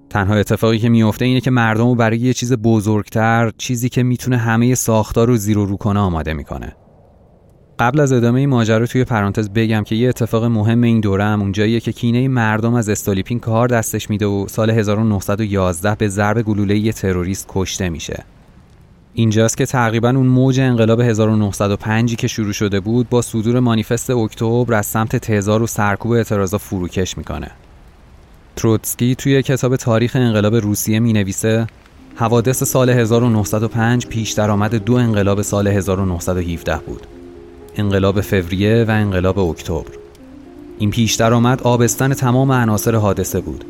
تنها 0.09 0.35
اتفاقی 0.35 0.79
که 0.79 0.89
میفته 0.89 1.25
اینه 1.25 1.41
که 1.41 1.51
مردم 1.51 1.87
رو 1.87 1.95
برای 1.95 2.17
یه 2.17 2.33
چیز 2.33 2.53
بزرگتر 2.53 3.51
چیزی 3.57 3.89
که 3.89 4.03
می‌تونه 4.03 4.37
همه 4.37 4.75
ساختار 4.75 5.27
رو 5.27 5.37
زیر 5.37 5.57
و 5.57 5.65
رو 5.65 5.77
کنه 5.77 5.99
آماده 5.99 6.33
می‌کنه 6.33 6.75
قبل 7.79 7.99
از 7.99 8.11
ادامه 8.11 8.47
ماجرا 8.47 8.85
توی 8.85 9.03
پرانتز 9.03 9.49
بگم 9.49 9.83
که 9.83 9.95
یه 9.95 10.09
اتفاق 10.09 10.43
مهم 10.43 10.81
این 10.81 10.99
دوره 10.99 11.23
هم 11.23 11.41
اونجاییه 11.41 11.79
که 11.79 11.91
کینه 11.91 12.27
مردم 12.27 12.73
از 12.73 12.89
استالیپین 12.89 13.39
کار 13.39 13.67
دستش 13.67 14.09
میده 14.09 14.25
و 14.25 14.47
سال 14.47 14.69
1911 14.69 15.95
به 15.95 16.07
ضرب 16.07 16.41
گلوله 16.41 16.77
یه 16.77 16.93
تروریست 16.93 17.45
کشته 17.49 17.89
میشه. 17.89 18.23
اینجاست 19.13 19.57
که 19.57 19.65
تقریبا 19.65 20.09
اون 20.09 20.27
موج 20.27 20.59
انقلاب 20.59 21.01
1905 21.01 22.15
که 22.15 22.27
شروع 22.27 22.53
شده 22.53 22.79
بود 22.79 23.09
با 23.09 23.21
صدور 23.21 23.59
مانیفست 23.59 24.09
اکتبر 24.09 24.73
از 24.73 24.85
سمت 24.85 25.15
تزار 25.15 25.61
و 25.61 25.67
سرکوب 25.67 26.11
اعتراضا 26.11 26.57
فروکش 26.57 27.17
می‌کنه. 27.17 27.51
تروتسکی 28.59 29.15
توی 29.15 29.41
کتاب 29.43 29.75
تاریخ 29.75 30.15
انقلاب 30.15 30.55
روسیه 30.55 30.99
می 30.99 31.13
نویسه 31.13 31.67
حوادث 32.15 32.63
سال 32.63 32.89
1905 32.89 34.07
پیش 34.07 34.31
درآمد 34.31 34.75
دو 34.75 34.93
انقلاب 34.93 35.41
سال 35.41 35.67
1917 35.67 36.77
بود. 36.85 37.07
انقلاب 37.75 38.21
فوریه 38.21 38.85
و 38.87 38.91
انقلاب 38.91 39.39
اکتبر. 39.39 39.91
این 40.79 40.89
پیش 40.89 41.15
درآمد 41.15 41.63
آبستن 41.63 42.13
تمام 42.13 42.51
عناصر 42.51 42.95
حادثه 42.95 43.41
بود. 43.41 43.65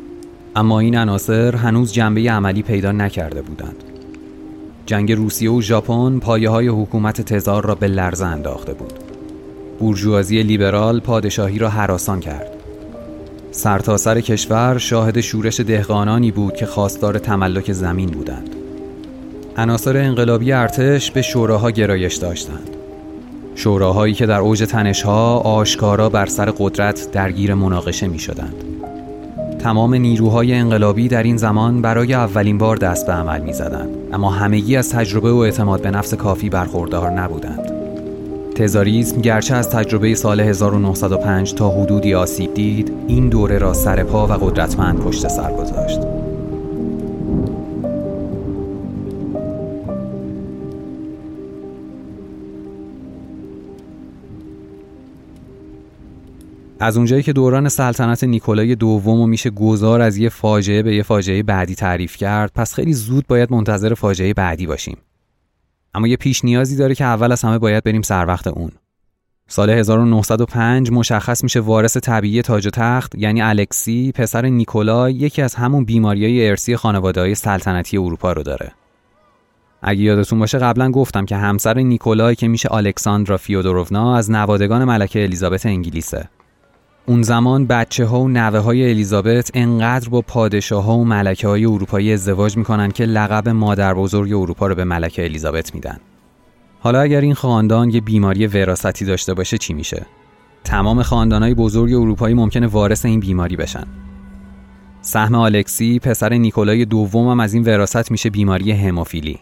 اما 0.56 0.80
این 0.80 0.96
عناصر 0.96 1.56
هنوز 1.56 1.92
جنبه 1.92 2.20
عملی 2.30 2.62
پیدا 2.62 2.92
نکرده 2.92 3.42
بودند. 3.42 3.84
جنگ 4.86 5.12
روسیه 5.12 5.50
و 5.50 5.60
ژاپن 5.60 6.18
پایه 6.18 6.50
های 6.50 6.68
حکومت 6.68 7.20
تزار 7.20 7.64
را 7.66 7.74
به 7.74 7.88
لرزه 7.88 8.26
انداخته 8.26 8.74
بود. 8.74 8.92
بورژوازی 9.78 10.42
لیبرال 10.42 11.00
پادشاهی 11.00 11.58
را 11.58 11.68
حراسان 11.68 12.20
کرد. 12.20 12.59
سرتاسر 13.52 14.14
سر 14.14 14.20
کشور 14.20 14.78
شاهد 14.78 15.20
شورش 15.20 15.60
دهقانانی 15.60 16.30
بود 16.30 16.54
که 16.54 16.66
خواستار 16.66 17.18
تملک 17.18 17.72
زمین 17.72 18.10
بودند 18.10 18.56
عناصر 19.56 19.96
انقلابی 19.96 20.52
ارتش 20.52 21.10
به 21.10 21.22
شوراها 21.22 21.70
گرایش 21.70 22.14
داشتند 22.14 22.70
شوراهایی 23.54 24.14
که 24.14 24.26
در 24.26 24.38
اوج 24.38 24.62
تنشها 24.62 25.38
آشکارا 25.38 26.08
بر 26.08 26.26
سر 26.26 26.52
قدرت 26.58 27.10
درگیر 27.12 27.54
مناقشه 27.54 28.08
می 28.08 28.18
شدند. 28.18 28.54
تمام 29.58 29.94
نیروهای 29.94 30.54
انقلابی 30.54 31.08
در 31.08 31.22
این 31.22 31.36
زمان 31.36 31.82
برای 31.82 32.14
اولین 32.14 32.58
بار 32.58 32.76
دست 32.76 33.06
به 33.06 33.12
عمل 33.12 33.40
می 33.40 33.52
زدند. 33.52 33.88
اما 34.12 34.30
همگی 34.30 34.76
از 34.76 34.90
تجربه 34.90 35.32
و 35.32 35.36
اعتماد 35.36 35.82
به 35.82 35.90
نفس 35.90 36.14
کافی 36.14 36.50
برخوردار 36.50 37.10
نبودند. 37.10 37.79
تزاریسم 38.54 39.20
گرچه 39.20 39.54
از 39.54 39.70
تجربه 39.70 40.14
سال 40.14 40.40
1905 40.40 41.54
تا 41.54 41.70
حدودی 41.70 42.14
آسیب 42.14 42.54
دید 42.54 42.92
این 43.08 43.28
دوره 43.28 43.58
را 43.58 43.72
سرپا 43.72 44.26
و 44.26 44.32
قدرتمند 44.32 44.98
پشت 44.98 45.28
سر 45.28 45.52
گذاشت. 45.52 46.00
از 56.82 56.96
اونجایی 56.96 57.22
که 57.22 57.32
دوران 57.32 57.68
سلطنت 57.68 58.24
نیکولای 58.24 58.74
دوم 58.74 59.20
و 59.20 59.26
میشه 59.26 59.50
گذار 59.50 60.00
از 60.00 60.16
یه 60.16 60.28
فاجعه 60.28 60.82
به 60.82 60.94
یه 60.94 61.02
فاجعه 61.02 61.42
بعدی 61.42 61.74
تعریف 61.74 62.16
کرد 62.16 62.52
پس 62.54 62.74
خیلی 62.74 62.92
زود 62.92 63.26
باید 63.26 63.52
منتظر 63.52 63.94
فاجعه 63.94 64.34
بعدی 64.34 64.66
باشیم 64.66 64.96
اما 65.94 66.08
یه 66.08 66.16
پیش 66.16 66.44
نیازی 66.44 66.76
داره 66.76 66.94
که 66.94 67.04
اول 67.04 67.32
از 67.32 67.42
همه 67.42 67.58
باید 67.58 67.84
بریم 67.84 68.02
سر 68.02 68.26
وقت 68.26 68.46
اون. 68.46 68.70
سال 69.48 69.70
1905 69.70 70.90
مشخص 70.90 71.44
میشه 71.44 71.60
وارث 71.60 71.96
طبیعی 71.96 72.42
تاج 72.42 72.66
و 72.66 72.70
تخت 72.70 73.14
یعنی 73.14 73.42
الکسی 73.42 74.12
پسر 74.12 74.46
نیکولای 74.46 75.14
یکی 75.14 75.42
از 75.42 75.54
همون 75.54 75.84
بیماریای 75.84 76.48
ارسی 76.48 76.76
خانواده 76.76 77.20
های 77.20 77.34
سلطنتی 77.34 77.98
اروپا 77.98 78.32
رو 78.32 78.42
داره. 78.42 78.72
اگه 79.82 80.00
یادتون 80.00 80.38
باشه 80.38 80.58
قبلا 80.58 80.90
گفتم 80.90 81.26
که 81.26 81.36
همسر 81.36 81.78
نیکولای 81.78 82.34
که 82.34 82.48
میشه 82.48 82.74
الکساندرا 82.74 83.36
فیودوروونا 83.36 84.16
از 84.16 84.30
نوادگان 84.30 84.84
ملکه 84.84 85.22
الیزابت 85.22 85.66
انگلیسه. 85.66 86.28
اون 87.10 87.22
زمان 87.22 87.66
بچه 87.66 88.04
ها 88.04 88.20
و 88.20 88.28
نوه 88.28 88.58
های 88.58 88.90
الیزابت 88.90 89.50
انقدر 89.54 90.08
با 90.08 90.20
پادشاه 90.20 90.84
ها 90.84 90.96
و 90.96 91.04
ملکه 91.04 91.48
های 91.48 91.64
اروپایی 91.64 92.12
ازدواج 92.12 92.56
می‌کنن 92.56 92.90
که 92.90 93.04
لقب 93.04 93.48
مادر 93.48 93.94
بزرگ 93.94 94.32
اروپا 94.32 94.66
رو 94.66 94.74
به 94.74 94.84
ملکه 94.84 95.24
الیزابت 95.24 95.74
میدن. 95.74 95.98
حالا 96.80 97.00
اگر 97.00 97.20
این 97.20 97.34
خاندان 97.34 97.90
یه 97.90 98.00
بیماری 98.00 98.46
وراثتی 98.46 99.04
داشته 99.04 99.34
باشه 99.34 99.58
چی 99.58 99.74
میشه؟ 99.74 100.06
تمام 100.64 101.00
های 101.00 101.54
بزرگ 101.54 101.92
اروپایی 101.92 102.34
ممکنه 102.34 102.66
وارث 102.66 103.04
این 103.04 103.20
بیماری 103.20 103.56
بشن. 103.56 103.86
سهم 105.02 105.34
آلکسی 105.34 105.98
پسر 105.98 106.34
نیکولای 106.34 106.84
دوم 106.84 107.28
هم 107.28 107.40
از 107.40 107.54
این 107.54 107.64
وراثت 107.64 108.10
میشه 108.10 108.30
بیماری 108.30 108.72
هموفیلی. 108.72 109.38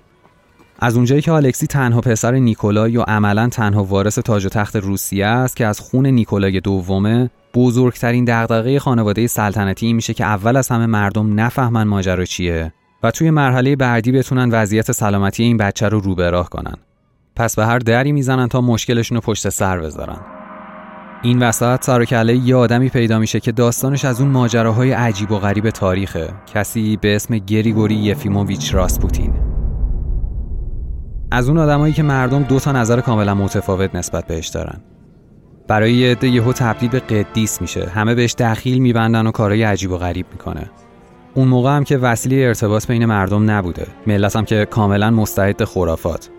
از 0.79 0.97
اونجایی 0.97 1.23
که 1.23 1.33
آلکسی 1.33 1.67
تنها 1.67 2.01
پسر 2.01 2.33
نیکولای 2.35 2.97
و 2.97 3.03
عملا 3.03 3.49
تنها 3.49 3.85
وارث 3.85 4.19
تاج 4.19 4.47
و 4.47 4.49
تخت 4.49 4.77
روسیه 4.77 5.27
است 5.27 5.57
که 5.57 5.67
از 5.67 5.81
خون 5.81 6.07
نیکولای 6.07 6.61
دومه 6.61 7.31
بزرگترین 7.55 8.25
دغدغه 8.25 8.79
خانواده 8.79 9.27
سلطنتی 9.27 9.87
این 9.87 9.97
میشه 9.97 10.15
که 10.15 10.25
اول 10.25 10.57
از 10.57 10.69
همه 10.69 10.87
مردم 10.87 11.41
نفهمن 11.41 11.83
ماجرا 11.83 12.25
چیه 12.25 12.73
و 13.03 13.11
توی 13.11 13.31
مرحله 13.31 13.77
بعدی 13.77 14.13
بتونن 14.13 14.51
وضعیت 14.51 14.93
سلامتی 14.93 15.43
این 15.43 15.57
بچه 15.57 15.89
رو 15.89 16.01
رو 16.01 16.21
راه 16.21 16.49
کنن. 16.49 16.75
پس 17.37 17.57
به 17.57 17.67
هر 17.67 17.79
دری 17.79 18.13
می‌زنن 18.13 18.49
تا 18.49 18.61
مشکلشون 18.61 19.17
رو 19.17 19.21
پشت 19.21 19.49
سر 19.49 19.79
بذارن. 19.79 20.21
این 21.23 21.43
وسط 21.43 21.85
سر 21.85 22.05
کله 22.05 22.37
یه 22.37 22.57
آدمی 22.57 22.89
پیدا 22.89 23.19
میشه 23.19 23.41
که 23.41 23.53
داستانش 23.53 24.05
از 24.05 24.21
اون 24.21 24.31
ماجراهای 24.31 24.93
عجیب 24.93 25.31
و 25.31 25.39
غریب 25.39 25.71
تاریخه. 25.71 26.29
کسی 26.55 26.97
به 26.97 27.17
اسم 27.17 27.39
گریگوری 27.39 27.95
یفیموویچ 27.95 28.75
راسپوتین. 28.75 29.48
از 31.31 31.49
اون 31.49 31.59
آدمایی 31.59 31.93
که 31.93 32.03
مردم 32.03 32.43
دو 32.43 32.61
تا 32.61 32.73
نظر 32.73 33.01
کاملا 33.01 33.35
متفاوت 33.35 33.95
نسبت 33.95 34.27
بهش 34.27 34.49
دارن. 34.49 34.81
برای 35.69 35.93
یه 35.93 36.11
عده 36.11 36.29
یهو 36.29 36.53
تبدیل 36.53 36.91
به 36.91 37.01
قدیس 37.01 37.61
میشه. 37.61 37.89
همه 37.89 38.15
بهش 38.15 38.35
دخیل 38.35 38.79
میبندن 38.79 39.27
و 39.27 39.31
کارهای 39.31 39.63
عجیب 39.63 39.91
و 39.91 39.97
غریب 39.97 40.27
می‌کنه. 40.33 40.71
اون 41.35 41.49
موقع 41.49 41.77
هم 41.77 41.85
که 41.85 41.99
وسیله 41.99 42.37
ارتباط 42.47 42.87
بین 42.87 43.05
مردم 43.07 43.51
نبوده. 43.51 43.87
ملت 44.07 44.37
هم 44.37 44.45
که 44.45 44.65
کاملا 44.65 45.11
مستعد 45.11 45.65
خرافات. 45.65 46.31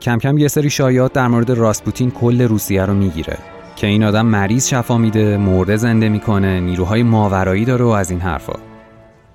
کم 0.00 0.18
کم 0.18 0.38
یه 0.38 0.48
سری 0.48 0.70
شایعات 0.70 1.12
در 1.12 1.28
مورد 1.28 1.50
راسپوتین 1.50 2.10
کل 2.10 2.42
روسیه 2.42 2.84
رو 2.84 2.94
می‌گیره. 2.94 3.38
که 3.76 3.86
این 3.86 4.04
آدم 4.04 4.26
مریض 4.26 4.68
شفا 4.68 4.98
میده 4.98 5.36
مرده 5.36 5.76
زنده 5.76 6.08
می‌کنه 6.08 6.60
نیروهای 6.60 7.02
ماورایی 7.02 7.64
داره 7.64 7.84
و 7.84 7.88
از 7.88 8.10
این 8.10 8.20
حرفا. 8.20 8.67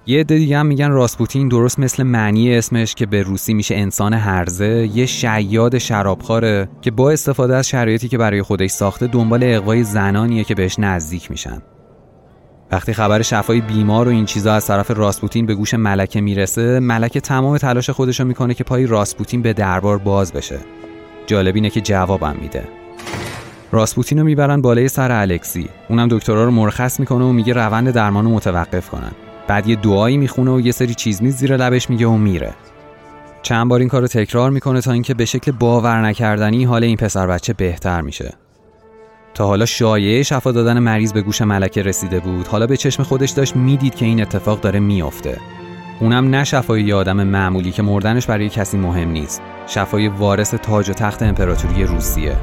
یه 0.05 0.19
عده 0.19 0.37
دیگه 0.37 0.57
هم 0.57 0.65
میگن 0.65 0.91
راسپوتین 0.91 1.47
درست 1.47 1.79
مثل 1.79 2.03
معنی 2.03 2.55
اسمش 2.55 2.95
که 2.95 3.05
به 3.05 3.21
روسی 3.23 3.53
میشه 3.53 3.75
انسان 3.75 4.13
هرزه 4.13 4.89
یه 4.93 5.05
شیاد 5.05 5.77
شرابخواره 5.77 6.69
که 6.81 6.91
با 6.91 7.11
استفاده 7.11 7.55
از 7.55 7.67
شرایطی 7.67 8.07
که 8.07 8.17
برای 8.17 8.41
خودش 8.41 8.69
ساخته 8.69 9.07
دنبال 9.07 9.39
اقوای 9.43 9.83
زنانیه 9.83 10.43
که 10.43 10.55
بهش 10.55 10.79
نزدیک 10.79 11.31
میشن. 11.31 11.61
وقتی 12.71 12.93
خبر 12.93 13.21
شفای 13.21 13.61
بیمار 13.61 14.07
و 14.07 14.11
این 14.11 14.25
چیزا 14.25 14.53
از 14.53 14.67
طرف 14.67 14.91
راسپوتین 14.91 15.45
به 15.45 15.55
گوش 15.55 15.73
ملکه 15.73 16.21
می‌رسه 16.21 16.79
ملکه 16.79 17.19
تمام 17.19 17.57
تلاش 17.57 17.89
خودش 17.89 18.19
رو 18.19 18.27
می‌کنه 18.27 18.53
که 18.53 18.63
پای 18.63 18.85
راسپوتین 18.85 19.41
به 19.41 19.53
دربار 19.53 19.97
باز 19.97 20.33
بشه. 20.33 20.59
جالب 21.27 21.55
اینه 21.55 21.69
که 21.69 21.81
جوابم 21.81 22.35
میده. 22.41 22.63
راسپوتین 23.71 24.19
رو 24.19 24.25
می‌برن 24.25 24.61
بالای 24.61 24.87
سر 24.87 25.11
الکسی. 25.11 25.69
اونم 25.89 26.07
دکترها 26.07 26.43
رو 26.43 26.51
مرخص 26.51 26.99
می‌کنه 26.99 27.25
و 27.25 27.31
میگه 27.31 27.53
روند 27.53 27.91
درمان 27.91 28.25
رو 28.25 28.31
متوقف 28.31 28.89
کنن. 28.89 29.11
بعد 29.47 29.67
یه 29.67 29.75
دعایی 29.75 30.17
می‌خونه 30.17 30.51
و 30.51 30.60
یه 30.60 30.71
سری 30.71 30.93
چیز 30.93 31.21
میز 31.21 31.36
زیر 31.36 31.58
لبش 31.58 31.89
میگه 31.89 32.08
و 32.08 32.17
میره. 32.17 32.53
چند 33.41 33.67
بار 33.69 33.79
این 33.79 33.89
کارو 33.89 34.08
تکرار 34.08 34.49
می‌کنه 34.51 34.82
تا 34.82 34.91
اینکه 34.91 35.13
به 35.13 35.25
شکل 35.25 35.51
باور 35.51 36.01
نکردنی 36.01 36.63
حال 36.63 36.84
این 36.84 36.97
پسر 36.97 37.27
بچه 37.27 37.53
بهتر 37.53 38.01
میشه. 38.01 38.34
تا 39.34 39.47
حالا 39.47 39.65
شایعه 39.65 40.23
شفا 40.23 40.51
دادن 40.51 40.79
مریض 40.79 41.13
به 41.13 41.21
گوش 41.21 41.41
ملکه 41.41 41.82
رسیده 41.82 42.19
بود. 42.19 42.47
حالا 42.47 42.67
به 42.67 42.77
چشم 42.77 43.03
خودش 43.03 43.29
داشت 43.29 43.56
می‌دید 43.56 43.95
که 43.95 44.06
این 44.06 44.21
اتفاق 44.21 44.62
داره 44.62 44.79
میافته. 44.79 45.38
اونم 45.99 46.29
نه 46.29 46.43
شفای 46.43 46.84
یه 46.84 46.95
آدم 46.95 47.23
معمولی 47.23 47.71
که 47.71 47.82
مردنش 47.82 48.25
برای 48.25 48.49
کسی 48.49 48.77
مهم 48.77 49.10
نیست. 49.10 49.41
شفای 49.67 50.08
وارث 50.08 50.53
تاج 50.53 50.89
و 50.89 50.93
تخت 50.93 51.23
امپراتوری 51.23 51.84
روسیه. 51.84 52.36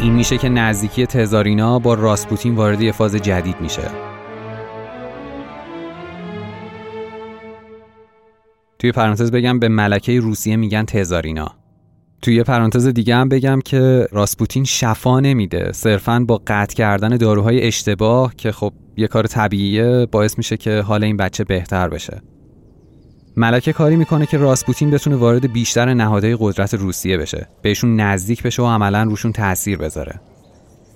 این 0.00 0.12
میشه 0.12 0.38
که 0.38 0.48
نزدیکی 0.48 1.06
تزارینا 1.06 1.78
با 1.78 1.94
راسپوتین 1.94 2.54
وارد 2.54 2.80
یه 2.80 2.92
فاز 2.92 3.14
جدید 3.14 3.56
میشه. 3.60 3.82
توی 8.84 8.92
پرانتز 8.92 9.30
بگم 9.30 9.58
به 9.58 9.68
ملکه 9.68 10.20
روسیه 10.20 10.56
میگن 10.56 10.84
تزارینا. 10.84 11.48
توی 12.22 12.42
پرانتز 12.42 12.86
دیگه 12.86 13.16
هم 13.16 13.28
بگم 13.28 13.60
که 13.64 14.08
راسپوتین 14.12 14.64
شفا 14.64 15.20
نمیده. 15.20 15.72
صرفا 15.72 16.24
با 16.28 16.42
قطع 16.46 16.74
کردن 16.74 17.16
داروهای 17.16 17.66
اشتباه 17.66 18.34
که 18.36 18.52
خب 18.52 18.72
یه 18.96 19.06
کار 19.06 19.26
طبیعیه 19.26 20.06
باعث 20.06 20.38
میشه 20.38 20.56
که 20.56 20.80
حال 20.80 21.04
این 21.04 21.16
بچه 21.16 21.44
بهتر 21.44 21.88
بشه. 21.88 22.22
ملکه 23.36 23.72
کاری 23.72 23.96
می‌کنه 23.96 24.26
که 24.26 24.38
راسپوتین 24.38 24.90
بتونه 24.90 25.16
وارد 25.16 25.52
بیشتر 25.52 25.94
نهادهای 25.94 26.36
قدرت 26.40 26.74
روسیه 26.74 27.18
بشه. 27.18 27.48
بهشون 27.62 28.00
نزدیک 28.00 28.42
بشه 28.42 28.62
و 28.62 28.66
عملا 28.66 29.02
روشون 29.02 29.32
تاثیر 29.32 29.78
بذاره. 29.78 30.20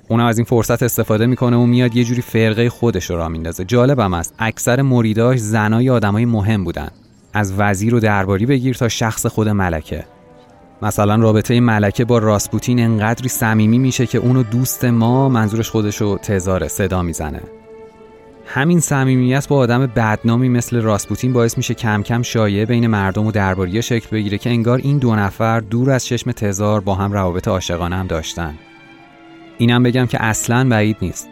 اونم 0.09 0.27
از 0.27 0.39
این 0.39 0.45
فرصت 0.45 0.83
استفاده 0.83 1.27
می‌کنه 1.27 1.57
و 1.57 1.67
میاد 1.67 1.97
یه 1.97 2.05
جوری 2.05 2.23
فرقه 2.23 2.71
خودش 2.71 3.11
رو 3.11 3.17
را 3.17 3.29
میندازه. 3.29 3.65
جالبم 3.65 4.15
است 4.15 4.35
اکثر 4.39 4.83
مریداش 4.83 5.39
زنای 5.39 5.91
آدمای 5.91 6.25
مهم 6.25 6.65
بودن. 6.65 6.89
از 7.33 7.55
وزیر 7.59 7.95
و 7.95 8.01
درباری 8.01 8.47
بگیر 8.47 8.75
تا 8.75 8.89
شخص 8.89 9.27
خود 9.27 9.49
ملکه. 9.49 10.05
مثلا 10.83 11.15
رابطه 11.17 11.61
ملکه 11.61 12.05
با 12.05 12.19
راسپوتین 12.19 12.81
انقدری 12.81 13.29
صمیمی 13.29 13.79
میشه 13.79 14.07
که 14.07 14.19
اونو 14.19 14.43
دوست 14.43 14.85
ما 14.85 15.29
منظورش 15.29 15.71
خودشو 15.71 16.19
تزاره 16.19 16.69
صدا 16.69 17.03
می‌زنه. 17.03 17.41
همین 18.47 18.81
صمیمیت 18.81 19.49
با 19.49 19.57
آدم 19.57 19.87
بدنامی 19.87 20.49
مثل 20.49 20.81
راسپوتین 20.81 21.33
باعث 21.33 21.57
میشه 21.57 21.75
کم 21.75 22.03
کم 22.03 22.23
شایعه 22.23 22.67
بین 22.67 22.87
مردم 22.87 23.27
و 23.27 23.33
درباری 23.33 23.83
شکل 23.83 24.09
بگیره 24.13 24.39
که 24.39 24.51
انگار 24.51 24.79
این 24.79 24.99
دو 24.99 25.15
نفر 25.15 25.61
دور 25.61 25.91
از 25.91 26.07
چشم 26.07 26.33
تزار 26.33 26.81
با 26.81 26.95
هم 26.95 27.13
روابط 27.13 27.49
عاشقانه 27.49 27.97
هم 27.97 28.07
داشتن. 28.07 28.55
اینم 29.59 29.83
بگم 29.83 30.07
که 30.07 30.23
اصلا 30.23 30.69
بعید 30.69 30.97
نیست. 31.03 31.29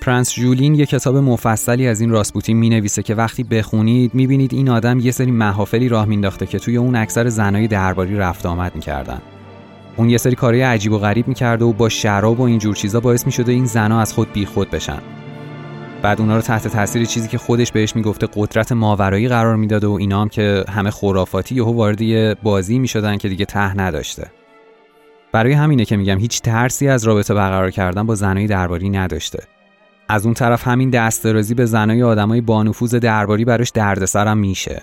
پرنس 0.00 0.34
جولین 0.34 0.74
یه 0.74 0.86
کتاب 0.86 1.16
مفصلی 1.16 1.88
از 1.88 2.00
این 2.00 2.10
راسپوتین 2.10 2.56
می 2.56 2.68
نویسه 2.68 3.02
که 3.02 3.14
وقتی 3.14 3.42
بخونید 3.42 4.14
می 4.14 4.26
بینید 4.26 4.54
این 4.54 4.68
آدم 4.68 5.00
یه 5.00 5.10
سری 5.10 5.30
محافلی 5.30 5.88
راه 5.88 6.04
مینداخته 6.04 6.46
که 6.46 6.58
توی 6.58 6.76
اون 6.76 6.96
اکثر 6.96 7.28
زنای 7.28 7.68
درباری 7.68 8.16
رفت 8.16 8.46
آمد 8.46 8.74
می‌کردن. 8.74 9.22
اون 9.96 10.10
یه 10.10 10.18
سری 10.18 10.34
کارهای 10.34 10.62
عجیب 10.62 10.92
و 10.92 10.98
غریب 10.98 11.28
می‌کرده 11.28 11.64
و 11.64 11.72
با 11.72 11.88
شراب 11.88 12.40
و 12.40 12.42
اینجور 12.42 12.74
چیزا 12.74 13.00
باعث 13.00 13.26
می‌شده 13.26 13.52
این 13.52 13.66
زنا 13.66 14.00
از 14.00 14.12
خود 14.12 14.32
بیخود 14.32 14.70
بشن. 14.70 14.98
بعد 16.02 16.20
اونا 16.20 16.36
رو 16.36 16.42
تحت 16.42 16.68
تاثیر 16.68 17.04
چیزی 17.04 17.28
که 17.28 17.38
خودش 17.38 17.72
بهش 17.72 17.96
می‌گفته 17.96 18.28
قدرت 18.34 18.72
ماورایی 18.72 19.28
قرار 19.28 19.56
می‌داده 19.56 19.86
و 19.86 19.92
اینا 19.92 20.22
هم 20.22 20.28
که 20.28 20.64
همه 20.68 20.90
خرافاتی 20.90 21.54
یهو 21.54 21.72
وارد 21.72 22.00
یه 22.00 22.36
بازی 22.42 22.78
می‌شدن 22.78 23.16
که 23.16 23.28
دیگه 23.28 23.44
ته 23.44 23.76
نداشته. 23.76 24.30
برای 25.32 25.52
همینه 25.52 25.84
که 25.84 25.96
میگم 25.96 26.18
هیچ 26.18 26.42
ترسی 26.42 26.88
از 26.88 27.04
رابطه 27.04 27.34
برقرار 27.34 27.70
کردن 27.70 28.06
با 28.06 28.14
زنای 28.14 28.46
درباری 28.46 28.90
نداشته. 28.90 29.57
از 30.10 30.24
اون 30.24 30.34
طرف 30.34 30.68
همین 30.68 30.90
دسترازی 30.90 31.54
به 31.54 31.66
زنای 31.66 32.02
آدمای 32.02 32.40
بانفوذ 32.40 32.94
درباری 32.94 33.44
براش 33.44 33.70
دردسرم 33.70 34.38
میشه. 34.38 34.82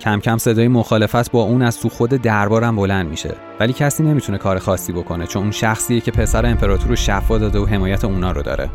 کم 0.00 0.20
کم 0.20 0.38
صدای 0.38 0.68
مخالفت 0.68 1.30
با 1.30 1.42
اون 1.42 1.62
از 1.62 1.80
تو 1.80 1.88
خود 1.88 2.10
دربارم 2.10 2.76
بلند 2.76 3.10
میشه. 3.10 3.34
ولی 3.60 3.72
کسی 3.72 4.02
نمی‌تونه 4.02 4.38
کار 4.38 4.58
خاصی 4.58 4.92
بکنه 4.92 5.26
چون 5.26 5.42
اون 5.42 5.50
شخصیه 5.50 6.00
که 6.00 6.10
پسر 6.10 6.46
امپراتور 6.46 6.88
رو 6.88 6.96
شفا 6.96 7.38
داده 7.38 7.58
و 7.58 7.66
حمایت 7.66 8.04
اونا 8.04 8.32
رو 8.32 8.42
داره. 8.42 8.70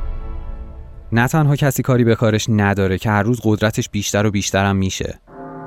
نه 1.11 1.27
تنها 1.27 1.55
کسی 1.55 1.83
کاری 1.83 2.03
به 2.03 2.15
کارش 2.15 2.45
نداره 2.49 2.97
که 2.97 3.09
هر 3.09 3.23
روز 3.23 3.41
قدرتش 3.43 3.89
بیشتر 3.89 4.25
و 4.25 4.31
بیشترم 4.31 4.75
میشه. 4.75 5.19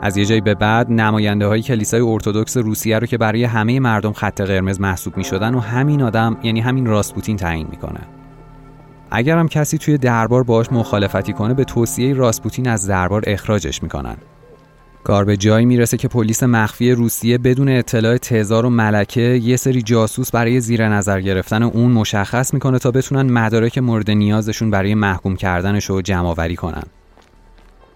از 0.02 0.16
یه 0.16 0.24
جایی 0.24 0.40
به 0.40 0.54
بعد 0.54 0.90
نماینده 0.90 1.46
های 1.46 1.62
کلیسای 1.62 2.00
ارتودکس 2.00 2.56
روسیه 2.56 2.98
رو 2.98 3.06
که 3.06 3.18
برای 3.18 3.44
همه 3.44 3.80
مردم 3.80 4.12
خط 4.12 4.40
قرمز 4.40 4.80
محسوب 4.80 5.16
می‌شدن 5.16 5.54
و 5.54 5.60
همین 5.60 6.02
آدم 6.02 6.36
یعنی 6.42 6.60
همین 6.60 6.86
راسپوتین 6.86 7.36
تعیین 7.36 7.66
می‌کنه. 7.70 8.00
اگرم 9.14 9.48
کسی 9.48 9.78
توی 9.78 9.98
دربار 9.98 10.42
باهاش 10.42 10.72
مخالفتی 10.72 11.32
کنه 11.32 11.54
به 11.54 11.64
توصیه 11.64 12.14
راسپوتین 12.14 12.68
از 12.68 12.86
دربار 12.86 13.22
اخراجش 13.26 13.82
می‌کنن. 13.82 14.16
کار 15.04 15.24
به 15.24 15.36
جایی 15.36 15.66
می‌رسه 15.66 15.96
که 15.96 16.08
پلیس 16.08 16.42
مخفی 16.42 16.92
روسیه 16.92 17.38
بدون 17.38 17.68
اطلاع 17.68 18.16
تزار 18.16 18.66
و 18.66 18.70
ملکه 18.70 19.20
یه 19.20 19.56
سری 19.56 19.82
جاسوس 19.82 20.30
برای 20.30 20.60
زیر 20.60 20.88
نظر 20.88 21.20
گرفتن 21.20 21.62
اون 21.62 21.92
مشخص 21.92 22.54
می‌کنه 22.54 22.78
تا 22.78 22.90
بتونن 22.90 23.32
مدارک 23.32 23.78
مورد 23.78 24.10
نیازشون 24.10 24.70
برای 24.70 24.94
محکوم 24.94 25.36
کردنش 25.36 25.84
رو 25.84 26.02
جمع 26.02 26.28
آوری 26.28 26.56
کنن. 26.56 26.84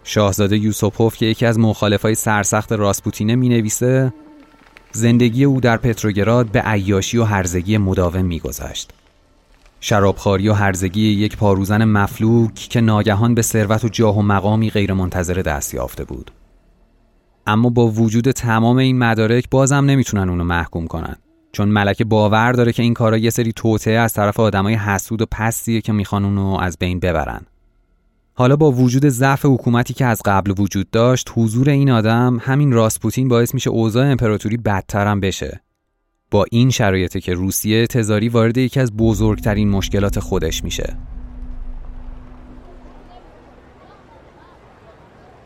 شاهزاده 0.05 0.59
یوسوپوف 0.59 1.17
که 1.17 1.27
یکی 1.27 1.47
از 1.47 1.59
مخالفای 1.59 2.15
سرسخت 2.15 2.73
راسپوتینه 2.73 3.35
می‌نویسه 3.35 4.13
زندگی 4.93 5.45
او 5.45 5.61
در 5.61 5.77
پتروگراد 5.77 6.47
به 6.47 6.61
عیاشی 6.61 7.19
و 7.19 7.25
هرزگی 7.25 7.79
مداوم 7.79 8.25
میگذشت. 8.25 8.93
شرابخواری 9.81 10.49
و 10.49 10.53
هرزگی 10.53 11.09
یک 11.09 11.37
پاروزن 11.37 11.85
مفلوک 11.85 12.55
که 12.55 12.81
ناگهان 12.81 13.35
به 13.35 13.43
ثروت 13.43 13.85
و 13.85 13.89
جاه 13.89 14.19
و 14.19 14.23
مقامی 14.23 14.71
غیرمنتظره 14.71 15.43
دست 15.43 15.75
یافته 15.75 16.05
بود. 16.05 16.31
اما 17.47 17.69
با 17.69 17.89
وجود 17.89 18.31
تمام 18.31 18.77
این 18.77 18.99
مدارک 18.99 19.51
بازم 19.51 19.85
نمی‌تونن 19.85 20.29
اونو 20.29 20.45
محکوم 20.45 20.87
کنن 20.87 21.17
چون 21.53 21.69
ملکه 21.69 22.05
باور 22.05 22.53
داره 22.53 22.73
که 22.73 22.83
این 22.83 22.95
کارا 22.95 23.17
یه 23.17 23.31
سری 23.31 23.53
توطعه 23.53 23.99
از 23.99 24.13
طرف 24.13 24.41
آدمای 24.41 24.75
حسود 24.75 25.23
و 25.23 25.27
پستیه 25.31 25.81
که 25.81 25.93
می‌خوان 25.93 26.25
اونو 26.25 26.59
از 26.61 26.77
بین 26.79 27.01
ببرن. 27.01 27.41
حالا 28.35 28.57
با 28.57 28.73
وجود 28.73 29.09
ضعف 29.09 29.45
حکومتی 29.45 29.95
که 29.95 30.05
از 30.05 30.23
قبل 30.25 30.55
وجود 30.59 30.91
داشت 30.91 31.31
حضور 31.35 31.71
این 31.71 31.91
آدم 31.91 32.39
همین 32.43 32.73
راسپوتین 32.73 33.29
باعث 33.29 33.55
میشه 33.55 33.71
اوضاع 33.71 34.11
امپراتوری 34.11 34.57
بدترم 34.57 35.21
بشه. 35.21 35.61
با 36.31 36.45
این 36.51 36.71
شرایطه 36.71 37.21
که 37.21 37.35
روسیه 37.35 37.87
تزاری 37.87 38.29
وارد 38.29 38.59
یکی 38.59 38.81
از 38.81 38.97
بزرگترین 38.97 39.71
مشکلات 39.71 40.21
خودش 40.21 40.65
میشه. 40.65 40.97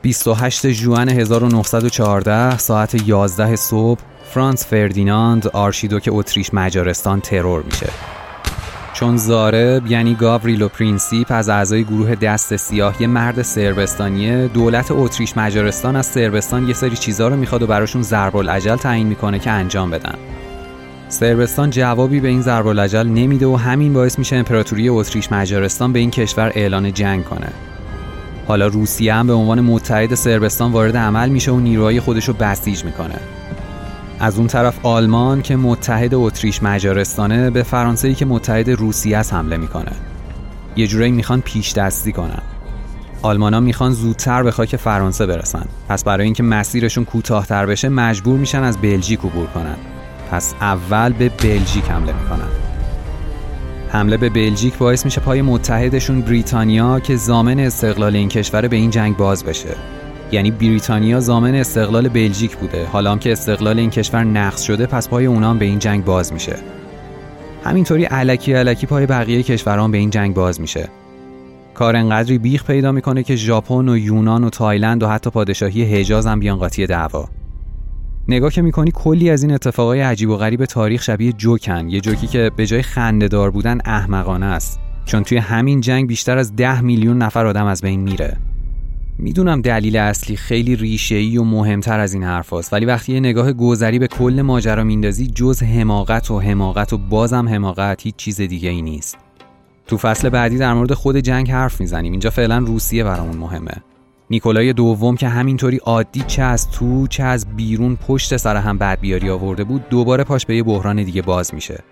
28 0.03 0.71
ژوئن 0.71 1.09
1914 1.09 2.59
ساعت 2.59 3.09
11 3.09 3.57
صبح 3.57 4.01
فرانس 4.31 4.67
فردیناند 4.67 5.49
آرشیدوک 5.49 6.09
اتریش 6.13 6.55
مجارستان 6.55 7.21
ترور 7.21 7.63
میشه. 7.63 7.91
چون 8.93 9.17
ضارب 9.17 9.87
یعنی 9.87 10.15
گاوریلو 10.15 10.69
پرینسیپ 10.69 11.27
از 11.31 11.49
اعضای 11.49 11.85
گروه 11.85 12.15
دست 12.15 12.57
سیاه 12.57 13.03
یه 13.03 13.07
مرد 13.07 13.43
سربستانیه 13.43 14.49
دولت 14.49 14.91
اتریش 14.91 15.37
مجارستان 15.37 15.97
از 15.97 16.07
سربستان 16.07 16.69
یه 16.69 16.75
سری 16.75 16.97
چیزا 16.97 17.29
رو 17.29 17.37
می‌خواد 17.37 17.63
و 17.63 17.67
براشون 17.67 18.03
ضرب 18.03 18.37
الاجل 18.37 18.77
تعیین 18.77 19.07
می‌کنه 19.07 19.39
که 19.39 19.51
انجام 19.51 19.91
بدن. 19.91 20.15
سربستان 21.11 21.71
جوابی 21.71 22.21
به 22.21 22.29
این 22.29 22.43
ضرب 22.43 22.67
الاجل 22.67 23.07
نمیده 23.07 23.47
و 23.47 23.57
همین 23.57 23.93
باعث 23.93 24.19
میشه 24.19 24.37
امپراتوری 24.37 24.89
اتریش 24.89 25.33
مجارستان 25.33 25.93
به 25.93 25.99
این 25.99 26.11
کشور 26.11 26.53
اعلان 26.55 26.93
جنگ 26.93 27.25
کنه. 27.25 27.49
حالا 28.49 28.67
روسیه 28.67 29.15
هم 29.15 29.27
به 29.27 29.33
عنوان 29.33 29.61
متحد 29.61 30.15
سربستان 30.15 30.73
وارد 30.73 30.97
عمل 30.97 31.29
میشه 31.29 31.53
و 31.53 31.61
نیروهای 31.61 32.01
خودش 32.01 32.29
رو 32.29 32.35
بسیج 32.35 32.85
می‌کنه. 32.85 33.15
از 34.21 34.39
اون 34.39 34.47
طرف 34.47 34.87
آلمان 34.87 35.43
که 35.43 35.57
متحد 35.57 36.15
اتریش 36.15 36.63
مجارستانه 36.63 37.51
به 37.51 37.63
فرانسه 37.63 38.15
که 38.15 38.25
متحد 38.25 38.71
روسیه 38.71 39.19
است 39.19 39.35
حمله 39.35 39.57
می‌کنه. 39.57 39.93
یه 40.77 40.87
جورایی 40.87 41.13
می‌خوان 41.13 41.41
پیش 41.41 41.73
دستی 41.73 42.13
کنن. 42.13 42.43
آلمانا 43.23 43.61
می‌خوان 43.61 43.93
زودتر 43.93 44.43
به 44.43 44.51
خاک 44.51 44.77
فرانسه 44.77 45.27
برسن. 45.27 45.67
پس 45.89 46.05
برای 46.05 46.25
اینکه 46.25 46.43
مسیرشون 46.43 47.05
کوتاهتر 47.05 47.67
بشه 47.67 47.89
مجبور 47.89 48.39
میشن 48.39 48.63
از 48.63 48.79
بلژیک 48.79 49.21
عبور 49.21 49.47
کنن. 49.47 49.77
پس 50.31 50.55
اول 50.61 51.13
به 51.13 51.29
بلژیک 51.29 51.85
حمله 51.85 52.13
می‌کنن. 52.13 52.49
حمله 53.89 54.17
به 54.17 54.29
بلژیک 54.29 54.79
باعث 54.79 55.05
میشه 55.05 55.21
پای 55.21 55.43
متحدشون 55.43 56.21
بریتانیا 56.21 57.01
که 57.01 57.17
زامن 57.17 57.61
استقلال 57.61 58.17
این 58.17 58.29
کشور 58.29 58.69
به 58.69 58.77
این 58.77 58.91
جنگ 58.91 59.17
باز 59.17 59.45
بشه. 59.45 59.77
یعنی 60.33 60.51
بریتانیا 60.51 61.21
زامن 61.21 61.55
استقلال 61.55 62.09
بلژیک 62.09 62.57
بوده. 62.57 62.87
حالا 62.87 63.13
هم 63.13 63.19
که 63.19 63.33
استقلال 63.33 63.79
این 63.79 63.91
کشور 63.91 64.25
نقض 64.25 64.63
شده 64.63 64.87
پس 64.87 65.09
پای 65.09 65.27
اونام 65.27 65.59
به 65.59 65.65
این 65.65 65.79
جنگ 65.79 66.05
باز 66.05 66.33
میشه. 66.33 66.57
همینطوری 67.65 68.05
علکی 68.05 68.53
علکی 68.53 68.87
پای 68.87 69.07
بقیه 69.07 69.43
کشوران 69.43 69.91
به 69.91 69.99
این 69.99 70.11
جنگ 70.11 70.35
باز 70.35 70.61
میشه. 70.61 70.89
کار 71.75 71.97
انقدری 71.97 72.39
بیخ 72.39 72.65
پیدا 72.65 72.93
می‌کنه 72.93 73.23
که 73.23 73.37
ژاپن 73.37 73.89
و 73.89 73.97
یونان 73.97 74.45
و 74.45 74.51
تایلند 74.51 75.03
و 75.03 75.09
حتی 75.09 75.31
پادشاهی 75.31 75.85
حجاز 75.85 76.27
هم 76.27 76.41
بیان 76.41 76.59
قاطی 76.59 76.87
دعوا. 76.87 77.29
نگاه 78.31 78.51
که 78.51 78.63
می‌کنی 78.63 78.91
کلی 78.95 79.31
از 79.31 79.43
این 79.43 79.53
اتفاقای 79.53 80.01
عجیب 80.01 80.31
و 80.31 80.37
غریب 80.37 80.65
تاریخ 80.65 81.03
شبیه 81.03 81.33
جوکن 81.33 81.89
یه 81.89 82.01
جوکی 82.01 82.27
که 82.27 82.51
به 82.57 82.67
جای 82.67 82.83
خندهدار 82.83 83.51
بودن 83.51 83.79
احمقانه 83.85 84.47
است. 84.47 84.81
چون 85.05 85.23
توی 85.23 85.39
همین 85.39 85.81
جنگ 85.81 86.07
بیشتر 86.07 86.39
از 86.39 86.57
ده 86.57 86.81
میلیون 86.81 87.19
نفر 87.19 87.47
آدم 87.47 87.67
از 87.67 87.83
بین 87.83 88.01
میره. 88.01 88.37
می‌دونم 89.19 89.63
دلیل 89.63 89.97
اصلی 89.97 90.37
خیلی 90.37 90.77
ریشه‌ای 90.77 91.39
و 91.39 91.45
مهمتر 91.45 92.01
از 92.01 92.15
این 92.15 92.23
حرف 92.23 92.53
هست 92.53 92.73
ولی 92.73 92.87
وقتی 92.87 93.13
یه 93.13 93.21
نگاه 93.21 93.53
گذری 93.53 93.99
به 93.99 94.07
کل 94.07 94.43
ماجرا 94.43 94.85
میندازی 94.85 95.27
جز 95.27 95.63
حماقت 95.63 96.31
و 96.31 96.41
حماقت 96.41 96.93
و 96.93 96.99
بازم 96.99 97.49
حماقت 97.49 98.03
هیچ 98.03 98.17
چیز 98.17 98.41
دیگه 98.41 98.71
ای 98.71 98.83
نیست. 98.83 99.19
تو 99.87 99.97
فصل 99.97 100.29
بعدی 100.29 100.59
در 100.59 100.75
مورد 100.75 100.95
خود 100.95 101.17
جنگ 101.17 101.51
حرف 101.51 101.81
می‌زنیم. 101.81 102.13
اینجا 102.13 102.31
فعلا 102.31 102.59
روسیه 102.59 103.05
برامون 103.05 103.37
مهمه. 103.37 103.73
نیکولای 104.31 104.73
دوم 104.73 105.17
که 105.17 105.29
همینطوری 105.29 105.77
عادی 105.77 106.25
چه 106.27 106.43
از 106.43 106.71
تو 106.71 107.07
چه 107.07 107.23
از 107.23 107.57
بیرون 107.57 107.97
پشت 107.97 108.37
سر 108.37 108.57
هم 108.57 108.79
بد 108.79 109.01
بیاری 109.01 109.31
آورده 109.31 109.65
بود 109.65 109.89
دوباره 109.89 110.25
پاش 110.25 110.47
به 110.47 110.57
یه 110.57 110.63
بحران 110.63 111.03
دیگه 111.03 111.23
باز 111.23 111.55
میشه. 111.55 111.83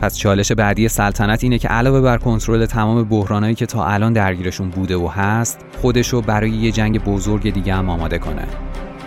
پس 0.00 0.16
چالش 0.16 0.52
بعدی 0.52 0.88
سلطنت 0.88 1.44
اینه 1.44 1.58
که 1.58 1.68
علاوه 1.68 2.00
بر 2.00 2.18
کنترل 2.18 2.66
تمام 2.66 3.04
بحرانایی 3.04 3.54
که 3.54 3.66
تا 3.66 3.86
الان 3.86 4.12
درگیرشون 4.12 4.70
بوده 4.70 4.96
و 4.96 5.08
هست 5.08 5.64
خودشو 5.80 6.20
برای 6.20 6.50
یه 6.50 6.72
جنگ 6.72 7.04
بزرگ 7.04 7.52
دیگه 7.52 7.74
هم 7.74 7.90
آماده 7.90 8.18
کنه. 8.18 8.46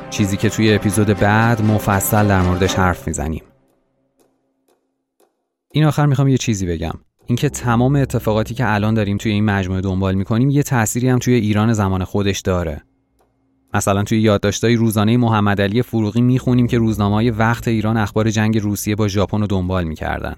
چیزی 0.10 0.38
که 0.38 0.50
توی 0.50 0.74
اپیزود 0.74 1.08
بعد 1.08 1.62
مفصل 1.62 2.28
در 2.28 2.42
موردش 2.42 2.76
حرف 2.76 3.08
می‌زنیم. 3.08 3.44
این 5.72 5.84
آخر 5.86 6.06
می‌خوام 6.06 6.28
یه 6.28 6.38
چیزی 6.38 6.66
بگم. 6.66 6.94
اینکه 7.26 7.50
تمام 7.50 7.96
اتفاقاتی 7.96 8.54
که 8.54 8.74
الان 8.74 8.94
داریم 8.94 9.18
توی 9.18 9.32
این 9.32 9.46
مجموعه 9.46 9.82
دنبال 9.82 10.16
می‌کنیم 10.16 10.50
یه 10.50 10.64
تأثیری 10.64 11.10
هم 11.10 11.20
توی 11.20 11.34
ایران 11.34 11.74
زمان 11.74 12.04
خودش 12.04 12.40
داره. 12.40 12.82
مثلا 13.74 14.04
توی 14.04 14.22
یادداشت‌های 14.22 14.76
روزانه 14.76 15.18
محمد 15.18 15.62
علی 15.62 15.82
فروغی 15.82 16.22
می‌خونیم 16.22 16.68
که 16.68 16.78
روزنامه‌های 16.78 17.30
وقت 17.30 17.68
ایران 17.68 17.98
اخبار 17.98 18.30
جنگ 18.30 18.58
روسیه 18.58 18.96
با 18.96 19.08
ژاپن 19.08 19.42
رو 19.42 19.48
دنبال 19.48 19.84
می‌کردن. 19.84 20.36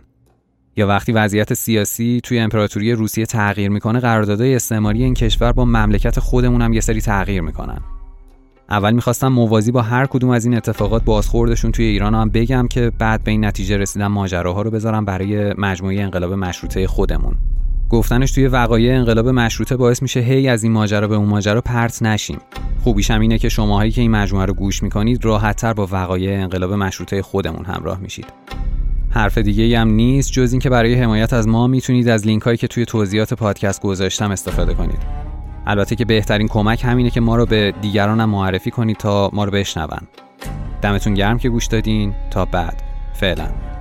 یا 0.78 0.88
وقتی 0.88 1.12
وضعیت 1.12 1.54
سیاسی 1.54 2.22
توی 2.24 2.40
امپراتوری 2.40 2.92
روسیه 2.92 3.26
تغییر 3.26 3.70
می‌کنه 3.70 4.00
قراردادهای 4.00 4.56
استعماری 4.56 5.04
این 5.04 5.14
کشور 5.14 5.52
با 5.52 5.66
مملکت 5.66 6.20
خودمون 6.20 6.62
هم 6.62 6.74
یه 6.74 6.82
سری 6.82 7.02
تغییر 7.02 7.42
می‌کنن. 7.42 7.82
اول 8.70 8.94
می‌خواستم 8.94 9.28
موازی 9.28 9.72
با 9.72 9.82
هر 9.82 10.06
کدوم 10.06 10.30
از 10.30 10.46
این 10.46 10.58
اتفاقات 10.58 11.04
بازخوردشون 11.04 11.72
توی 11.72 11.86
ایران 11.86 12.16
هم 12.16 12.30
بگم 12.30 12.68
که 12.68 12.92
بعد 13.00 13.24
به 13.24 13.32
این 13.32 13.46
نتیجه 13.46 13.78
رسیدن 13.78 14.08
ماجراها 14.08 14.62
رو 14.62 14.72
بذارم 14.72 15.06
برای 15.06 15.54
مجموعه 15.58 16.02
انقلاب 16.02 16.34
مشروطه 16.34 16.88
خودمون. 16.88 17.36
گفتنش 17.90 18.32
توی 18.32 18.48
وقایع 18.48 18.98
انقلاب 18.98 19.30
مشروطه 19.30 19.78
باعث 19.78 20.02
میشه 20.02 20.20
هی 20.20 20.48
از 20.48 20.64
این 20.64 20.72
ماجرا 20.72 21.08
به 21.08 21.16
اون 21.16 21.30
ماجرا 21.30 21.62
پرت 21.62 22.04
نشیم. 22.04 22.38
خوبیش 22.84 23.12
هم 23.12 23.22
اینه 23.22 23.38
که 23.38 23.50
شماهایی 23.50 23.92
که 23.92 24.02
این 24.02 24.12
مجموعه 24.12 24.46
رو 24.46 24.54
گوش 24.54 24.84
می‌کنید 24.84 25.26
راحتتر 25.26 25.74
با 25.74 25.88
وقایع 25.92 26.42
انقلاب 26.42 26.74
مشروطه 26.74 27.22
خودمون 27.22 27.66
همراه 27.66 28.00
میشید. 28.00 28.26
حرف 29.10 29.38
دیگه 29.38 29.80
هم 29.80 29.90
نیست 29.90 30.32
جز 30.32 30.52
اینکه 30.52 30.70
برای 30.70 30.94
حمایت 30.94 31.34
از 31.34 31.48
ما 31.48 31.68
می‌تونید 31.68 32.10
از 32.10 32.28
لینک 32.28 32.42
هایی 32.42 32.58
که 32.58 32.68
توی 32.68 32.86
توضیحات 32.86 33.34
پادکست 33.34 33.82
گذاشتم 33.82 34.32
استفاده 34.32 34.74
کنید. 34.74 35.00
البته 35.68 35.96
که 35.96 36.06
بهترین 36.06 36.48
کمک 36.48 36.86
همینه 36.86 37.10
که 37.10 37.22
ما 37.22 37.36
رو 37.36 37.46
به 37.46 37.74
دیگران 37.82 38.20
هم 38.20 38.30
معرفی 38.30 38.72
کنید 38.72 38.98
تا 38.98 39.30
ما 39.34 39.44
رو 39.44 39.52
بشنون. 39.52 40.08
دمتون 40.82 41.14
گرم 41.14 41.40
که 41.40 41.50
گوش 41.50 41.66
دادین. 41.66 42.14
تا 42.32 42.46
بعد. 42.46 42.84
فعلا. 43.14 43.75